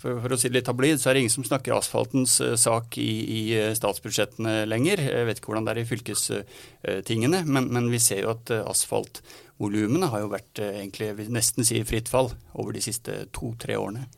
for, 0.00 0.16
for, 0.18 0.32
å 0.34 0.38
si 0.38 0.48
det 0.50 0.56
litt 0.56 0.66
tablid, 0.66 0.98
så 0.98 1.10
er 1.10 1.14
det 1.14 1.20
ingen 1.22 1.34
som 1.36 1.46
snakker 1.46 1.76
asfaltens 1.76 2.40
sak 2.58 2.98
i, 2.98 3.10
i 3.30 3.42
statsbudsjettene 3.78 4.64
lenger. 4.66 5.04
Jeg 5.04 5.28
vet 5.28 5.38
ikke 5.38 5.52
hvordan 5.52 5.68
det 5.68 5.76
er 5.76 5.82
i 5.84 5.86
fylkestingene, 5.86 7.44
men, 7.46 7.70
men 7.70 7.86
vi 7.92 8.02
ser 8.02 8.24
jo 8.24 8.32
at 8.34 8.50
asfaltvolumene 8.64 10.10
har 10.10 10.24
jo 10.24 10.32
vært 10.34 10.58
egentlig, 10.58 11.12
vil 11.22 11.30
nesten 11.38 11.68
si 11.68 11.78
fritt 11.86 12.10
fall 12.10 12.32
over 12.58 12.74
de 12.74 12.82
siste 12.82 13.28
to-tre 13.30 13.78
årene. 13.78 14.08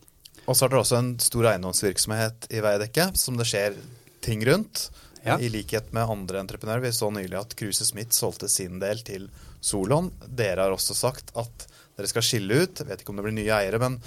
Og 0.46 0.56
så 0.56 0.64
har 0.64 0.72
dere 0.72 0.82
også 0.82 0.98
en 0.98 1.12
stor 1.22 1.52
eiendomsvirksomhet 1.52 2.48
i 2.50 2.64
Veidekke, 2.64 3.10
som 3.18 3.36
det 3.38 3.46
skjer 3.50 3.76
ting 4.24 4.42
rundt. 4.46 4.88
Ja. 5.22 5.36
I 5.38 5.52
likhet 5.52 5.92
med 5.94 6.10
andre 6.10 6.40
entreprenører. 6.42 6.82
Vi 6.82 6.92
så 6.96 7.10
nylig 7.14 7.38
at 7.38 7.54
Kruse 7.58 7.86
Smith 7.86 8.16
solgte 8.16 8.48
sin 8.50 8.80
del 8.82 9.04
til 9.06 9.28
Solon. 9.62 10.10
Dere 10.26 10.66
har 10.66 10.74
også 10.74 10.96
sagt 10.98 11.32
at 11.38 11.66
dere 11.96 12.10
skal 12.10 12.26
skille 12.26 12.62
ut. 12.64 12.82
Jeg 12.82 12.88
vet 12.88 13.02
ikke 13.02 13.14
om 13.14 13.20
det 13.20 13.26
blir 13.28 13.36
nye 13.38 13.56
eiere, 13.62 13.80
men 13.82 13.98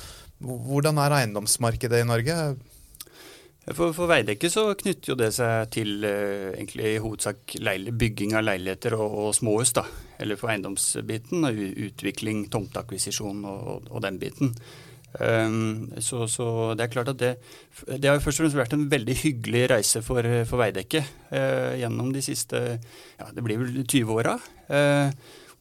hvordan 0.44 1.00
er 1.00 1.20
eiendomsmarkedet 1.22 2.04
i 2.04 2.08
Norge? 2.08 2.40
For, 3.66 3.96
for 3.98 4.06
Veidekke 4.06 4.50
så 4.54 4.68
knytter 4.78 5.12
jo 5.12 5.18
det 5.18 5.32
seg 5.34 5.72
til 5.74 6.04
eh, 6.06 6.52
egentlig 6.54 6.90
i 6.92 7.00
hovedsak 7.02 7.56
bygging 7.98 8.36
av 8.38 8.44
leiligheter 8.46 8.94
og, 8.94 9.16
og 9.24 9.32
småhus. 9.34 9.74
da, 9.74 9.88
Eller 10.22 10.38
for 10.38 10.54
eiendomsbiten. 10.54 11.48
Utvikling, 11.88 12.44
tomteakvisisjon 12.54 13.40
og, 13.50 13.88
og, 13.90 14.04
den 14.06 14.20
biten. 14.22 14.54
Um, 15.16 15.88
så, 16.04 16.26
så, 16.28 16.76
det 16.76 16.86
er 16.86 16.92
klart 16.92 17.10
at 17.14 17.20
det, 17.22 17.32
det 17.88 18.10
har 18.10 18.20
først 18.20 18.42
og 18.42 18.44
fremst 18.44 18.60
vært 18.60 18.74
en 18.76 18.90
veldig 18.92 19.16
hyggelig 19.22 19.62
reise 19.72 20.02
for, 20.04 20.28
for 20.46 20.60
Veidekke 20.60 21.02
uh, 21.32 21.72
gjennom 21.80 22.12
de 22.12 22.22
siste 22.26 22.60
ja, 22.76 23.30
det 23.32 23.46
blir 23.46 23.64
vel 23.64 23.80
20 23.88 24.12
åra. 24.12 24.36
Uh, 24.68 25.08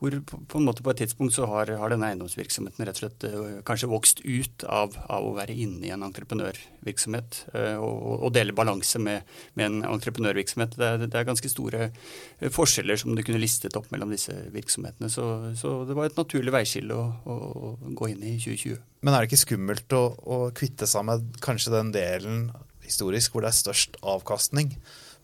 hvor 0.00 0.14
på, 0.26 0.58
en 0.58 0.66
måte 0.66 0.82
på 0.84 0.92
et 0.92 1.00
tidspunkt 1.02 1.34
så 1.36 1.46
har, 1.48 1.70
har 1.78 1.92
denne 1.92 2.08
eiendomsvirksomheten 2.10 2.84
rett 2.86 2.98
og 2.98 3.04
slett 3.04 3.26
uh, 3.30 3.60
kanskje 3.66 3.90
vokst 3.90 4.20
ut 4.24 4.64
av, 4.66 4.96
av, 5.06 5.28
å 5.28 5.34
være 5.36 5.54
inne 5.54 5.86
i 5.86 5.92
en 5.94 6.04
entreprenørvirksomhet 6.06 7.40
uh, 7.54 7.78
og, 7.78 7.94
og, 8.18 8.26
dele 8.34 8.56
balanse 8.56 9.00
med, 9.02 9.24
med 9.58 9.70
en 9.70 9.88
entreprenørvirksomhet. 9.94 10.76
Det 10.80 10.88
er, 10.88 11.06
det 11.06 11.12
er, 11.12 11.28
ganske 11.28 11.52
store 11.52 11.88
uh, 11.90 12.50
forskjeller 12.52 13.00
som 13.00 13.14
du 13.14 13.22
kunne 13.24 13.42
listet 13.42 13.78
opp 13.80 13.88
mellom 13.94 14.12
disse 14.12 14.34
virksomhetene. 14.54 15.10
Så, 15.12 15.28
så 15.60 15.76
det 15.88 15.96
var 15.96 16.10
et 16.10 16.20
naturlig 16.20 16.54
veiskille 16.54 16.98
å, 16.98 17.06
å, 17.24 17.38
å, 17.54 17.72
gå 17.94 18.12
inn 18.12 18.26
i 18.26 18.36
2020. 18.36 18.82
Men 19.04 19.14
er 19.14 19.24
det 19.24 19.32
ikke 19.32 19.44
skummelt 19.46 19.96
å, 19.96 20.04
å 20.26 20.38
kvitte 20.56 20.88
seg 20.90 21.06
med 21.08 21.40
kanskje 21.44 21.76
den 21.76 21.94
delen 21.94 22.46
historisk 22.84 23.32
hvor 23.32 23.44
det 23.44 23.52
er 23.52 23.62
størst 23.62 23.98
avkastning? 24.04 24.74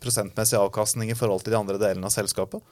Prosentmessig 0.00 0.56
avkastning 0.56 1.10
i 1.12 1.18
forhold 1.18 1.44
til 1.44 1.52
de 1.52 1.60
andre 1.60 1.80
delene 1.80 2.08
av 2.08 2.14
selskapet? 2.14 2.62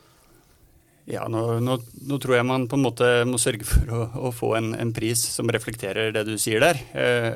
Ja, 1.08 1.22
nå, 1.24 1.40
nå, 1.64 1.78
nå, 2.04 2.16
tror 2.20 2.34
jeg 2.36 2.44
man 2.44 2.66
på 2.68 2.76
en 2.76 2.82
måte 2.84 3.06
må 3.24 3.38
sørge 3.40 3.64
for 3.64 3.92
å, 3.96 4.00
å 4.28 4.32
få 4.34 4.50
en, 4.58 4.74
en, 4.76 4.90
pris 4.92 5.22
som 5.32 5.48
reflekterer 5.48 6.10
det 6.12 6.26
du 6.28 6.34
sier 6.36 6.60
der, 6.60 6.76
eh, 6.92 7.28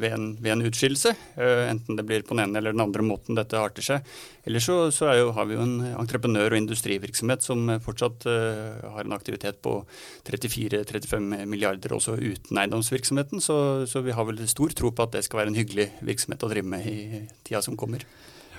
ved, 0.00 0.08
en, 0.10 0.24
ved, 0.40 0.50
en, 0.56 0.64
utskillelse. 0.66 1.12
Øh, 1.38 1.62
enten 1.70 2.00
det 2.00 2.06
blir 2.08 2.26
på 2.26 2.34
den 2.34 2.48
ene 2.48 2.58
eller 2.58 2.74
den 2.74 2.82
andre 2.82 3.06
måten 3.06 3.38
dette 3.38 3.62
arter 3.62 3.86
seg. 3.86 4.10
Ellers 4.42 4.66
så, 4.66 4.80
så 4.90 5.14
jo, 5.20 5.30
har 5.38 5.46
vi 5.46 5.54
jo 5.54 5.62
en 5.62 5.76
entreprenør- 5.92 6.56
og 6.56 6.58
industrivirksomhet 6.64 7.46
som 7.46 7.70
fortsatt 7.86 8.26
øh, 8.32 8.90
har 8.96 9.06
en 9.06 9.14
aktivitet 9.14 9.62
på 9.62 9.78
34-35 10.26 11.46
milliarder 11.46 11.94
også 11.94 12.18
uten 12.18 12.58
eiendomsvirksomheten. 12.58 13.44
Så, 13.44 13.58
så 13.86 14.02
vi 14.02 14.18
har 14.18 14.26
vel 14.26 14.42
stor 14.50 14.74
tro 14.74 14.90
på 14.90 15.06
at 15.06 15.14
det 15.14 15.28
skal 15.28 15.44
være 15.44 15.54
en 15.54 15.62
hyggelig 15.62 15.92
virksomhet 16.02 16.42
å 16.42 16.50
drive 16.50 16.74
med 16.74 16.90
i 16.90 17.26
tida 17.46 17.62
som 17.62 17.78
kommer. 17.78 18.02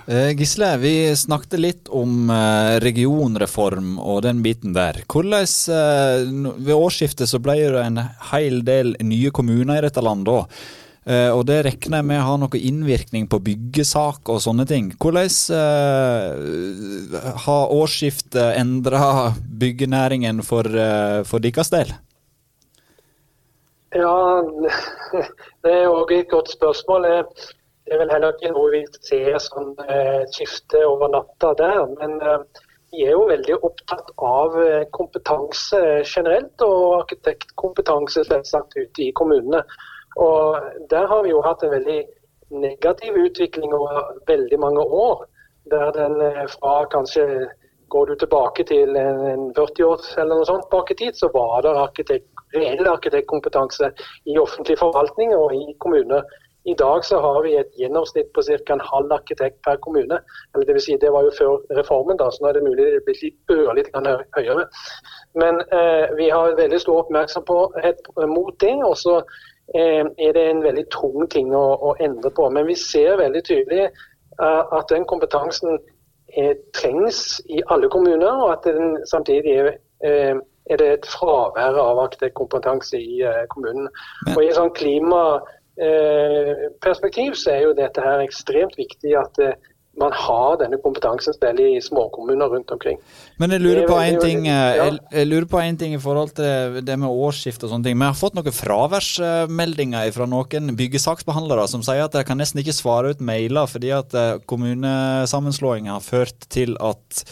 Eh, 0.08 0.30
Gisle, 0.32 0.76
vi 0.80 1.16
snakket 1.16 1.60
litt 1.60 1.88
om 1.92 2.30
eh, 2.32 2.78
regionreform 2.80 3.98
og 4.00 4.22
den 4.24 4.38
biten 4.40 4.72
der. 4.72 5.02
Hvordan, 5.04 5.44
eh, 5.44 6.54
Ved 6.64 6.72
årsskiftet 6.72 7.28
så 7.28 7.36
ble 7.44 7.58
det 7.74 7.82
en 7.82 8.00
hel 8.30 8.62
del 8.64 8.94
nye 9.04 9.28
kommuner 9.36 9.76
i 9.76 9.84
dette 9.84 10.04
landet. 10.04 10.60
Og 11.08 11.46
det 11.48 11.62
regner 11.64 12.02
jeg 12.02 12.04
med 12.04 12.18
har 12.20 12.36
noe 12.36 12.58
innvirkning 12.68 13.30
på 13.32 13.38
byggesak 13.40 14.28
og 14.28 14.42
sånne 14.44 14.66
ting. 14.68 14.90
Hvordan 15.00 15.54
har 17.46 17.72
årsskiftet 17.72 18.58
endra 18.60 19.32
byggenæringen 19.40 20.44
for, 20.44 20.68
for 21.24 21.40
deres 21.40 21.72
del? 21.72 21.94
Ja, 23.96 24.44
det 25.64 25.72
er 25.78 25.88
òg 25.88 26.12
et 26.12 26.28
godt 26.28 26.52
spørsmål. 26.52 27.08
Det 27.88 27.94
er 27.96 28.02
vel 28.02 28.10
heller 28.12 28.34
ikke 28.34 28.50
noe 28.52 28.70
vi 28.74 28.78
ser 29.00 29.38
som 29.40 29.70
eh, 29.88 30.24
skifte 30.28 30.82
over 30.84 31.08
natta 31.08 31.54
der. 31.56 31.78
Men 31.96 32.18
eh, 32.20 32.64
vi 32.92 33.06
er 33.06 33.14
jo 33.14 33.22
veldig 33.30 33.54
opptatt 33.64 34.10
av 34.28 34.58
eh, 34.60 34.82
kompetanse 34.92 35.80
generelt, 36.02 36.60
og 36.66 36.98
arkitektkompetanse 36.98 38.26
selvsagt 38.28 38.76
ute 38.76 39.06
i 39.06 39.14
kommunene. 39.16 39.62
Og 40.20 40.66
Der 40.90 41.08
har 41.08 41.22
vi 41.24 41.32
jo 41.32 41.40
hatt 41.46 41.64
en 41.64 41.72
veldig 41.72 42.02
negativ 42.60 43.16
utvikling 43.22 43.72
over 43.72 44.18
veldig 44.28 44.58
mange 44.60 44.84
år. 44.84 45.24
Der 45.72 45.88
den 45.96 46.20
fra 46.58 46.82
kanskje 46.92 47.48
Går 47.88 48.06
du 48.06 48.18
tilbake 48.20 48.64
til 48.68 48.96
en 49.00 49.46
40 49.56 49.84
år 49.86 50.02
eller 50.20 50.36
noe 50.36 50.44
sånt 50.44 50.66
bak 50.68 50.90
i 50.92 50.96
tid, 50.98 51.14
så 51.16 51.30
var 51.32 51.62
det 51.64 51.70
arkitekt, 51.72 52.26
reell 52.52 52.84
arkitektkompetanse 52.84 53.88
i 54.28 54.34
offentlig 54.36 54.76
forvaltning 54.76 55.32
og 55.32 55.54
i 55.56 55.72
kommuner 55.80 56.26
i 56.70 56.74
dag 56.78 57.04
så 57.04 57.20
har 57.24 57.42
vi 57.42 57.54
et 57.56 57.76
gjennomsnitt 57.80 58.30
på 58.34 58.42
ca. 58.46 58.72
en 58.74 58.88
halv 58.92 59.12
arkitekt 59.12 59.58
per 59.66 59.76
kommune. 59.84 60.18
Eller 60.54 60.66
det, 60.66 60.74
vil 60.76 60.84
si, 60.84 60.96
det 61.00 61.12
var 61.12 61.24
jo 61.26 61.36
før 61.38 61.76
reformen, 61.78 62.18
da, 62.20 62.30
så 62.30 62.42
nå 62.42 62.48
er 62.48 62.58
det 62.58 62.64
mulig 62.66 62.88
det 62.94 63.04
blir 63.06 63.22
litt 63.22 63.54
ørlite 63.54 64.16
høyere. 64.36 64.66
Men 65.40 65.62
eh, 65.78 66.06
vi 66.18 66.28
har 66.34 66.58
veldig 66.58 66.80
stor 66.80 67.04
oppmerksomhet 67.04 68.10
mot 68.34 68.54
det. 68.60 68.74
og 68.84 68.96
så 69.04 69.16
eh, 69.74 70.04
er 70.26 70.36
det 70.36 70.44
en 70.50 70.64
veldig 70.66 70.86
tung 70.94 71.28
ting 71.32 71.54
å, 71.56 71.66
å, 71.88 71.94
endre 72.00 72.34
på. 72.36 72.50
Men 72.50 72.68
vi 72.68 72.76
ser 72.76 73.16
veldig 73.22 73.44
tydelig 73.48 73.86
eh, 73.86 74.62
at 74.80 74.92
den 74.92 75.08
kompetansen 75.08 75.78
eh, 76.36 76.54
trengs 76.76 77.40
i 77.48 77.64
alle 77.72 77.88
kommuner, 77.88 78.44
og 78.44 78.54
at 78.58 78.68
den 78.68 78.98
samtidig 79.06 79.56
er 79.56 79.74
eh, 80.04 80.36
er 80.70 80.76
det 80.76 80.88
et 80.92 81.06
fravær 81.08 81.78
av 81.80 82.00
arkitektkompetanse 82.02 82.98
i 83.00 83.22
eh, 83.24 83.44
kommunen. 83.52 83.88
Og 84.34 84.42
I 84.42 84.50
en 84.50 84.58
sånn 84.58 84.74
klima 84.76 85.22
perspektiv 86.82 87.36
så 87.38 87.54
er 87.54 87.66
jo 87.68 87.74
dette 87.78 88.02
her 88.02 88.22
ekstremt 88.24 88.78
viktig 88.78 89.14
at 89.18 89.42
eh, 89.42 89.58
man 89.98 90.12
har 90.14 90.58
denne 90.60 90.78
kompetansen 90.78 91.34
selv 91.34 91.58
i 91.58 91.80
småkommuner 91.82 92.52
rundt 92.52 92.70
omkring. 92.70 93.00
Men 93.42 93.50
jeg 93.50 93.64
lurer, 93.64 93.80
på 93.88 93.96
en 93.98 94.20
ting, 94.22 94.44
ja. 94.46 94.92
på 95.50 95.58
en 95.58 95.78
ting 95.80 95.96
i 95.96 95.98
forhold 95.98 96.36
til 96.38 96.78
det 96.86 96.98
med 97.02 97.10
årsskift 97.10 97.64
og 97.66 97.72
sånne 97.72 97.88
ting. 97.88 97.98
Vi 97.98 98.06
har 98.06 98.14
fått 98.14 98.38
noen 98.38 98.54
fraværsmeldinger 98.54 100.12
fra 100.14 100.28
noen 100.30 100.70
byggesaksbehandlere 100.78 101.66
som 101.70 101.82
sier 101.82 102.06
at 102.06 102.14
de 102.14 102.22
kan 102.28 102.38
nesten 102.38 102.62
ikke 102.62 102.76
svare 102.78 103.10
ut 103.10 103.24
mailer 103.24 103.66
fordi 103.66 103.90
at 103.96 104.14
kommunesammenslåinga 104.46 105.96
har 105.96 106.06
ført 106.06 106.46
til 106.46 106.78
at 106.78 107.24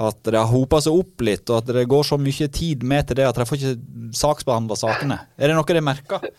at 0.00 0.22
det 0.24 0.38
har 0.38 0.48
hopa 0.48 0.78
seg 0.80 0.96
opp 0.96 1.24
litt, 1.26 1.42
og 1.50 1.60
at 1.60 1.74
det 1.76 1.88
går 1.90 2.06
så 2.08 2.16
mye 2.20 2.46
tid 2.54 2.86
med 2.88 3.08
til 3.08 3.18
det 3.20 3.26
at 3.28 3.36
de 3.36 3.44
får 3.44 3.58
ikke 3.58 4.14
saksbehandla 4.16 4.78
sakene. 4.80 5.18
Er 5.36 5.50
det 5.50 5.58
noe 5.58 5.76
de 5.76 5.82
merker? 5.84 6.30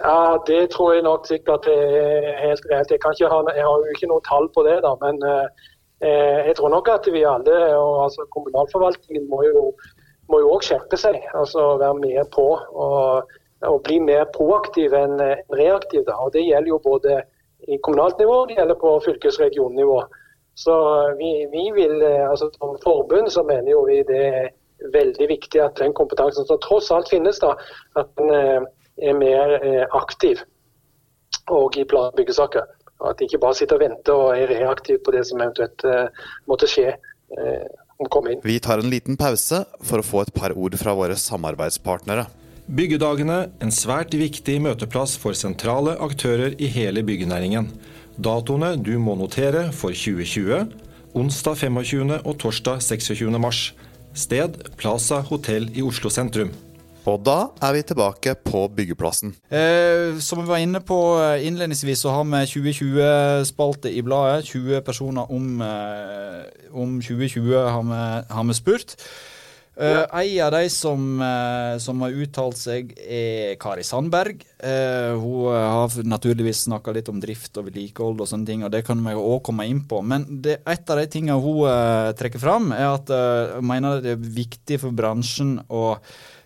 Ja, 0.00 0.36
Det 0.46 0.70
tror 0.70 0.92
jeg 0.92 1.02
nok 1.02 1.26
sikkert 1.26 1.66
er 1.70 2.32
helt 2.40 2.64
reelt. 2.70 2.90
Jeg, 2.90 3.30
ha, 3.30 3.42
jeg 3.54 3.64
har 3.64 3.76
jo 3.78 3.94
ikke 3.94 4.10
noe 4.10 4.24
tall 4.28 4.48
på 4.54 4.64
det, 4.66 4.80
da, 4.82 4.94
men 5.00 5.20
eh, 5.22 6.40
jeg 6.48 6.56
tror 6.58 6.72
nok 6.74 6.88
at 6.88 7.06
vi 7.12 7.22
alle, 7.24 7.58
og 7.78 8.04
altså 8.04 8.26
kommunalforvaltningen, 8.34 9.28
må 9.30 9.42
jo 9.46 9.70
må 10.28 10.40
jo 10.40 10.50
også 10.56 10.72
skjerpe 10.72 10.98
seg. 11.00 11.20
altså 11.34 11.76
Være 11.80 11.94
med 12.00 12.30
på 12.34 12.46
og, 12.56 13.32
og 13.68 13.80
bli 13.86 14.00
mer 14.00 14.26
proaktiv 14.36 14.94
enn 14.96 15.18
reaktiv. 15.52 16.04
Da. 16.08 16.18
og 16.24 16.32
Det 16.32 16.44
gjelder 16.46 16.72
jo 16.72 16.80
både 16.84 17.22
i 17.68 17.78
kommunalt 17.82 18.18
nivå 18.20 18.44
det 18.48 18.58
gjelder 18.58 18.80
på 18.80 18.98
fylkesregionnivå. 19.04 19.98
Så 20.56 20.74
vi, 21.18 21.30
vi 21.52 21.64
vil, 21.74 22.02
eh, 22.02 22.30
altså 22.30 22.50
Som 22.58 22.78
forbund 22.84 23.30
så 23.30 23.42
mener 23.42 23.70
jo 23.70 23.84
vi 23.88 24.02
det 24.06 24.22
er 24.26 24.48
veldig 24.92 25.28
viktig 25.28 25.60
at 25.62 25.78
den 25.78 25.94
kompetansen 25.94 26.46
som 26.46 26.60
tross 26.62 26.90
alt 26.90 27.08
finnes, 27.10 27.38
da, 27.40 27.54
at 27.96 28.10
den 28.18 28.30
eh, 28.34 28.66
er 29.02 29.16
mer 29.18 29.56
eh, 29.60 29.84
aktiv 29.92 30.42
og 31.50 31.76
i 31.76 31.84
planbyggesaker. 31.84 32.66
og. 32.98 33.08
At 33.10 33.18
de 33.18 33.28
ikke 33.28 33.42
bare 33.42 33.58
sitter 33.58 33.76
og 33.76 33.84
venter 33.84 34.12
og 34.14 34.36
er 34.38 34.52
reaktiv 34.52 35.00
på 35.04 35.12
det 35.14 35.24
som 35.28 35.42
eventuelt 35.42 35.84
eh, 35.88 36.28
måtte 36.50 36.70
skje 36.70 36.92
eh. 36.92 37.64
Vi 38.42 38.58
tar 38.58 38.80
en 38.82 38.90
liten 38.90 39.14
pause 39.16 39.60
for 39.86 40.02
å 40.02 40.04
få 40.04 40.24
et 40.24 40.32
par 40.34 40.52
ord 40.58 40.74
fra 40.76 40.96
våre 40.98 41.14
samarbeidspartnere. 41.14 42.24
Byggedagene, 42.66 43.36
en 43.62 43.72
svært 43.72 44.16
viktig 44.18 44.56
møteplass 44.64 45.14
for 45.20 45.36
sentrale 45.38 45.94
aktører 46.02 46.56
i 46.58 46.66
hele 46.74 47.04
byggenæringen. 47.06 47.70
Datoene 48.18 48.74
du 48.82 48.96
må 48.98 49.14
notere 49.20 49.68
for 49.70 49.94
2020, 49.94 50.74
onsdag 51.14 51.60
25. 51.62 52.18
og 52.24 52.38
torsdag 52.42 52.82
26. 52.82 53.30
mars. 53.38 53.62
Sted 54.14 54.58
Plaza 54.78 55.22
hotell 55.30 55.70
i 55.74 55.86
Oslo 55.86 56.10
sentrum. 56.10 56.50
Og 57.04 57.20
da 57.20 57.50
er 57.60 57.74
vi 57.76 57.82
tilbake 57.84 58.32
på 58.46 58.64
byggeplassen. 58.72 59.34
Eh, 59.52 60.16
som 60.24 60.40
vi 60.40 60.48
var 60.48 60.62
inne 60.62 60.80
på 60.80 60.98
eh, 61.20 61.44
innledningsvis, 61.44 62.00
så 62.00 62.14
har 62.14 62.24
vi 62.24 62.40
2020-spalte 62.54 63.92
i 63.92 64.00
bladet. 64.06 64.48
20 64.48 64.80
personer 64.86 65.30
om, 65.32 65.60
eh, 65.60 66.42
om 66.72 66.96
2020 67.02 67.52
har 67.60 67.84
vi, 67.90 68.02
har 68.34 68.48
vi 68.48 68.56
spurt. 68.56 68.96
Eh, 69.76 70.02
en 70.02 70.44
av 70.46 70.52
de 70.52 70.68
som, 70.70 71.00
uh, 71.18 71.74
som 71.82 72.02
har 72.04 72.14
uttalt 72.14 72.58
seg, 72.58 72.92
er 72.94 73.56
Kari 73.58 73.82
Sandberg. 73.82 74.44
Uh, 74.62 75.18
hun 75.18 75.48
har 75.50 75.96
naturligvis 76.06 76.62
snakka 76.68 76.94
litt 76.94 77.10
om 77.10 77.18
drift 77.22 77.58
og 77.58 77.66
vedlikehold 77.66 78.22
og 78.22 78.30
sånne 78.30 78.46
ting, 78.46 78.62
og 78.62 78.70
det 78.70 78.84
kan 78.86 79.02
vi 79.02 79.16
òg 79.18 79.42
komme 79.48 79.66
inn 79.66 79.82
på. 79.90 79.98
Men 80.06 80.28
det, 80.46 80.60
et 80.62 80.94
av 80.94 81.02
de 81.02 81.08
tingene 81.10 81.40
hun 81.42 82.14
trekker 82.14 82.42
fram, 82.42 82.70
er 82.72 82.92
at 82.92 83.10
hun 83.56 83.66
mener 83.66 83.98
det 84.04 84.14
er 84.14 84.30
viktig 84.38 84.78
for 84.84 84.94
bransjen 84.94 85.58
å 85.66 85.98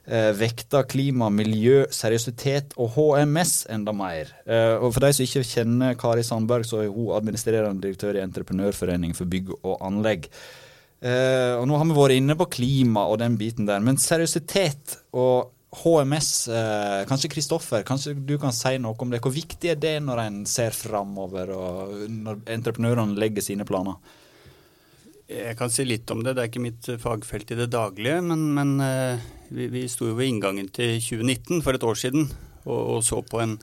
vekte 0.09 0.81
klima, 0.89 1.27
miljø, 1.29 1.83
seriøsitet 1.93 2.73
og 2.81 2.95
HMS 2.95 3.67
enda 3.75 3.93
mer. 3.93 4.31
og 4.81 4.95
For 4.95 5.05
de 5.05 5.11
som 5.13 5.27
ikke 5.27 5.43
kjenner 5.45 5.99
Kari 6.01 6.25
Sandberg, 6.25 6.65
så 6.65 6.81
er 6.81 6.89
hun 6.89 7.11
administrerende 7.13 7.85
direktør 7.85 8.17
i 8.17 8.23
Entreprenørforeningen 8.25 9.19
for 9.19 9.29
bygg 9.29 9.53
og 9.59 9.77
anlegg. 9.85 10.31
Uh, 10.99 11.61
og 11.61 11.69
nå 11.71 11.77
har 11.79 11.87
vi 11.87 11.95
vært 11.95 12.19
inne 12.19 12.35
på 12.35 12.49
klima 12.57 13.05
og 13.07 13.21
den 13.21 13.37
biten 13.39 13.69
der, 13.69 13.85
men 13.85 14.01
seriøsitet 14.03 14.97
og 15.15 15.53
HMS 15.69 16.49
eh, 16.49 17.03
Kanskje 17.05 17.29
Kristoffer, 17.29 17.83
kanskje 17.85 18.15
du 18.17 18.39
kan 18.41 18.55
si 18.57 18.79
noe 18.81 18.97
om 19.05 19.11
det. 19.13 19.21
Hvor 19.21 19.35
viktig 19.35 19.69
er 19.69 19.77
det 19.77 19.99
når 20.01 20.23
en 20.23 20.39
ser 20.49 20.73
framover, 20.73 21.53
og 21.53 22.07
når 22.09 22.41
entreprenørene 22.55 23.19
legger 23.21 23.45
sine 23.45 23.67
planer? 23.69 23.99
Jeg 25.29 25.59
kan 25.59 25.69
si 25.69 25.85
litt 25.85 26.09
om 26.09 26.23
det. 26.25 26.35
Det 26.35 26.43
er 26.43 26.49
ikke 26.49 26.65
mitt 26.65 26.89
fagfelt 27.03 27.53
i 27.53 27.59
det 27.61 27.69
daglige. 27.75 28.23
Men, 28.25 28.47
men 28.57 28.73
vi, 29.51 29.71
vi 29.73 29.87
sto 29.89 30.11
jo 30.11 30.19
ved 30.19 30.31
inngangen 30.31 30.69
til 30.75 30.99
2019 31.01 31.65
for 31.65 31.77
et 31.77 31.87
år 31.87 31.99
siden 31.99 32.29
og, 32.69 32.81
og 32.97 33.05
så 33.05 33.21
på 33.25 33.41
en, 33.43 33.57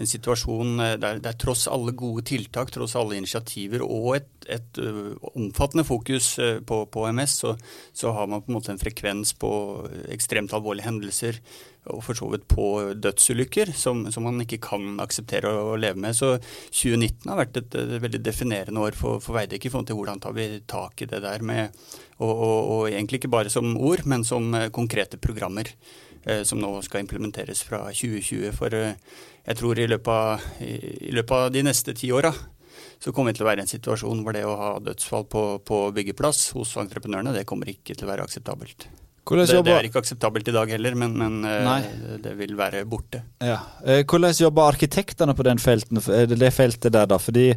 en 0.00 0.08
situasjon 0.08 0.82
eh, 0.82 0.94
der, 1.00 1.20
der, 1.24 1.36
tross 1.40 1.66
alle 1.70 1.94
gode 1.98 2.24
tiltak, 2.28 2.72
tross 2.74 2.96
alle 2.98 3.18
initiativer 3.18 3.84
og 3.84 4.16
et, 4.18 4.30
et 4.52 4.82
uh, 4.82 5.14
omfattende 5.34 5.84
fokus 5.86 6.34
uh, 6.42 6.58
på, 6.66 6.82
på, 6.92 7.06
MS, 7.12 7.36
så, 7.44 7.54
så, 7.92 8.12
har 8.16 8.30
man 8.30 8.42
på 8.42 8.52
en 8.52 8.58
måte 8.58 8.72
en 8.74 8.80
frekvens 8.80 9.34
på 9.38 9.52
ekstremt 10.12 10.54
alvorlige 10.56 10.88
hendelser 10.88 11.40
og 11.90 11.98
for 12.06 12.18
så 12.18 12.28
vidt 12.30 12.44
på 12.50 12.66
dødsulykker 12.94 13.72
som, 13.74 14.04
som, 14.14 14.22
man 14.28 14.44
ikke 14.44 14.60
kan 14.62 15.00
akseptere 15.02 15.50
å, 15.50 15.74
leve 15.80 15.98
med. 16.04 16.14
Så 16.14 16.36
2019 16.70 17.26
har 17.32 17.40
vært 17.40 17.58
et, 17.58 17.74
et 17.74 17.96
veldig 18.04 18.22
definerende 18.22 18.84
år 18.84 18.94
for, 18.98 19.18
for 19.24 19.38
Veidekke 19.38 19.66
i 19.66 19.72
forhold 19.72 19.90
til 19.90 19.98
hvordan 19.98 20.22
tar 20.22 20.36
vi 20.38 20.46
tak 20.70 21.02
i 21.02 21.10
det 21.10 21.24
der 21.24 21.42
med 21.42 21.74
og, 22.22 22.30
og, 22.30 22.56
og 22.76 22.86
egentlig 22.92 23.22
ikke 23.22 23.34
bare 23.34 23.50
som 23.50 23.74
ord, 23.74 24.04
men 24.06 24.22
som 24.26 24.54
konkrete 24.70 25.18
programmer. 25.18 25.72
Eh, 26.22 26.42
som 26.46 26.60
nå 26.62 26.70
skal 26.86 27.02
implementeres 27.02 27.64
fra 27.66 27.84
2020. 27.90 28.52
For 28.54 28.74
eh, 28.78 28.94
jeg 29.42 29.58
tror 29.58 29.78
i 29.78 29.88
løpet 29.90 30.12
av, 30.12 30.48
i 30.62 31.10
løpet 31.14 31.34
av 31.38 31.52
de 31.54 31.64
neste 31.66 31.94
ti 31.98 32.12
åra 32.14 32.30
så 33.02 33.10
kommer 33.10 33.32
vi 33.32 33.40
til 33.40 33.44
å 33.44 33.48
være 33.48 33.62
i 33.62 33.64
en 33.64 33.70
situasjon 33.70 34.20
hvor 34.22 34.34
det 34.36 34.44
å 34.46 34.54
ha 34.58 34.72
dødsfall 34.82 35.26
på, 35.30 35.42
på 35.66 35.78
byggeplass 35.96 36.52
hos 36.54 36.76
entreprenørene, 36.78 37.34
det 37.34 37.48
kommer 37.50 37.70
ikke 37.70 37.96
til 37.96 38.06
å 38.06 38.12
være 38.12 38.26
akseptabelt. 38.28 38.86
Det, 39.22 39.44
det, 39.62 39.70
er 39.70 39.86
ikke 39.86 40.00
akseptabelt 40.02 40.48
i 40.50 40.54
dag 40.54 40.70
heller, 40.74 40.96
men, 40.98 41.12
men 41.14 41.44
eh, 41.46 42.16
det 42.24 42.32
vil 42.40 42.56
være 42.58 42.82
borte. 42.90 43.20
Ja. 43.38 43.60
Hvordan 44.02 44.34
jobber 44.34 44.72
arkitektene 44.72 45.36
på 45.38 45.46
felten, 45.62 46.02
det 46.28 46.50
feltet 46.52 46.92
der, 46.92 47.06
da? 47.06 47.20
Fordi 47.22 47.52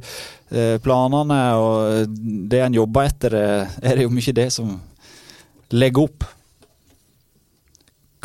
planene 0.85 1.39
og 1.57 2.13
det 2.51 2.61
en 2.61 2.77
jobber 2.77 3.09
etter, 3.09 3.33
er 3.81 3.97
det 3.97 4.05
jo 4.05 4.13
mye 4.13 4.37
det 4.37 4.51
som 4.53 4.75
legger 5.73 6.05
opp. 6.05 6.27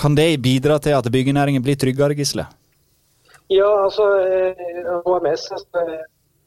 Kan 0.00 0.14
det 0.16 0.42
bidra 0.42 0.78
til 0.78 0.96
at 0.96 1.12
byggenæringen 1.12 1.62
blir 1.62 1.76
tryggere, 1.76 2.14
Gisle? 2.16 2.46
Ja, 3.50 3.84
altså 3.84 4.06
HMS 5.04 5.46
eh, 5.50 5.56
altså, 5.56 5.84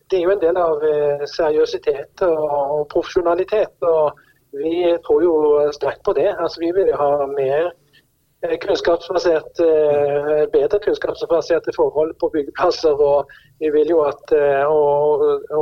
det 0.09 0.19
er 0.19 0.23
jo 0.23 0.33
en 0.33 0.41
del 0.41 0.57
av 0.57 0.85
eh, 0.87 1.25
seriøsitet 1.27 2.23
og 2.25 2.87
profesjonalitet. 2.93 3.75
og 3.81 4.22
Vi 4.53 4.97
tror 5.05 5.23
jo 5.23 5.35
sterkt 5.73 6.03
på 6.05 6.13
det. 6.13 6.29
Altså, 6.39 6.59
vi 6.59 6.71
vil 6.75 6.93
ha 6.95 7.25
mer 7.25 7.71
eh, 8.43 8.57
kunnskapsbasert, 8.61 9.61
bedre 10.53 10.79
kunnskapsbaserte 10.85 11.71
forhold 11.75 12.13
på 12.19 12.29
byggeplasser. 12.33 12.93
og 12.93 13.29
vi 13.59 13.69
vil 13.69 13.89
jo 13.89 13.99
at, 14.05 14.33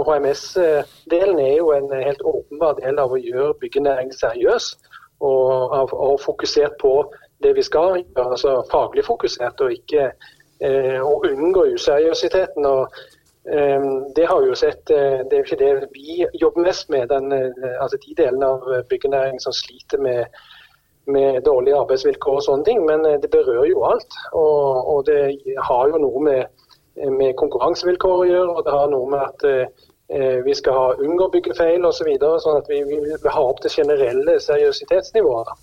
HMS-delen 0.08 1.40
er 1.40 1.56
jo 1.58 1.72
en 1.72 1.94
helt 2.04 2.22
åpenbar 2.22 2.80
del 2.84 3.00
av 3.00 3.12
å 3.12 3.22
gjøre 3.22 3.60
byggenæring 3.64 4.14
seriøs. 4.14 4.76
Og, 5.22 5.92
og 5.94 6.20
fokusert 6.20 6.80
på 6.82 6.96
det 7.44 7.56
vi 7.56 7.64
skal 7.64 7.98
gjøre, 8.02 8.30
altså 8.32 8.62
faglig 8.72 9.06
fokusert, 9.06 9.62
og 9.62 9.74
ikke 9.74 10.12
eh, 10.62 11.00
å 11.02 11.22
unngå 11.26 11.66
useriøsiteten. 11.76 12.66
og 12.66 12.82
eh, 12.82 13.21
Det 14.16 14.26
har 14.30 14.42
vi 14.42 14.48
jo 14.52 14.56
sett, 14.56 14.90
eh, 14.94 15.22
det 15.26 15.34
er 15.34 15.40
jo 15.40 15.48
ikke 15.48 15.64
det 15.64 15.90
vi 15.96 16.26
jobber 16.42 16.62
mest 16.62 16.90
med, 16.94 17.08
den, 17.10 17.32
eh, 17.34 17.78
altså 17.82 17.98
de 17.98 18.14
delene 18.18 18.46
av 18.46 18.84
byggenæringen 18.90 19.42
som 19.42 19.54
sliter 19.54 19.98
med, 19.98 20.26
med 21.08 21.42
dårlige 21.42 21.80
arbeidsvilkår 21.80 22.36
og 22.38 22.44
sånne 22.46 22.68
ting, 22.68 22.84
men 22.86 23.06
eh, 23.06 23.20
det 23.22 23.32
berører 23.34 23.70
jo 23.70 23.86
alt. 23.90 24.18
Og, 24.32 24.90
og 24.94 25.06
det 25.10 25.22
har 25.58 25.88
jo 25.90 26.02
noe 26.04 26.26
med, 26.28 26.68
med, 27.10 27.34
konkurransevilkår 27.42 28.18
å 28.20 28.28
gjøre, 28.30 28.52
og 28.56 28.68
det 28.68 28.76
har 28.76 28.92
noe 28.92 29.10
med 29.10 29.24
at 29.26 29.48
eh, 29.50 30.38
vi 30.46 30.56
skal 30.58 30.78
ha 30.78 30.88
unngå 31.00 31.32
byggefeil 31.34 31.86
osv. 31.88 32.12
Så 32.20 32.36
sånn 32.46 32.62
at 32.62 32.70
vi, 32.70 32.84
vi 32.88 33.00
vil 33.06 33.34
ha 33.34 33.48
opp 33.48 33.64
det 33.64 33.74
generelle 33.74 34.38
seriøsitetsnivået. 34.44 35.56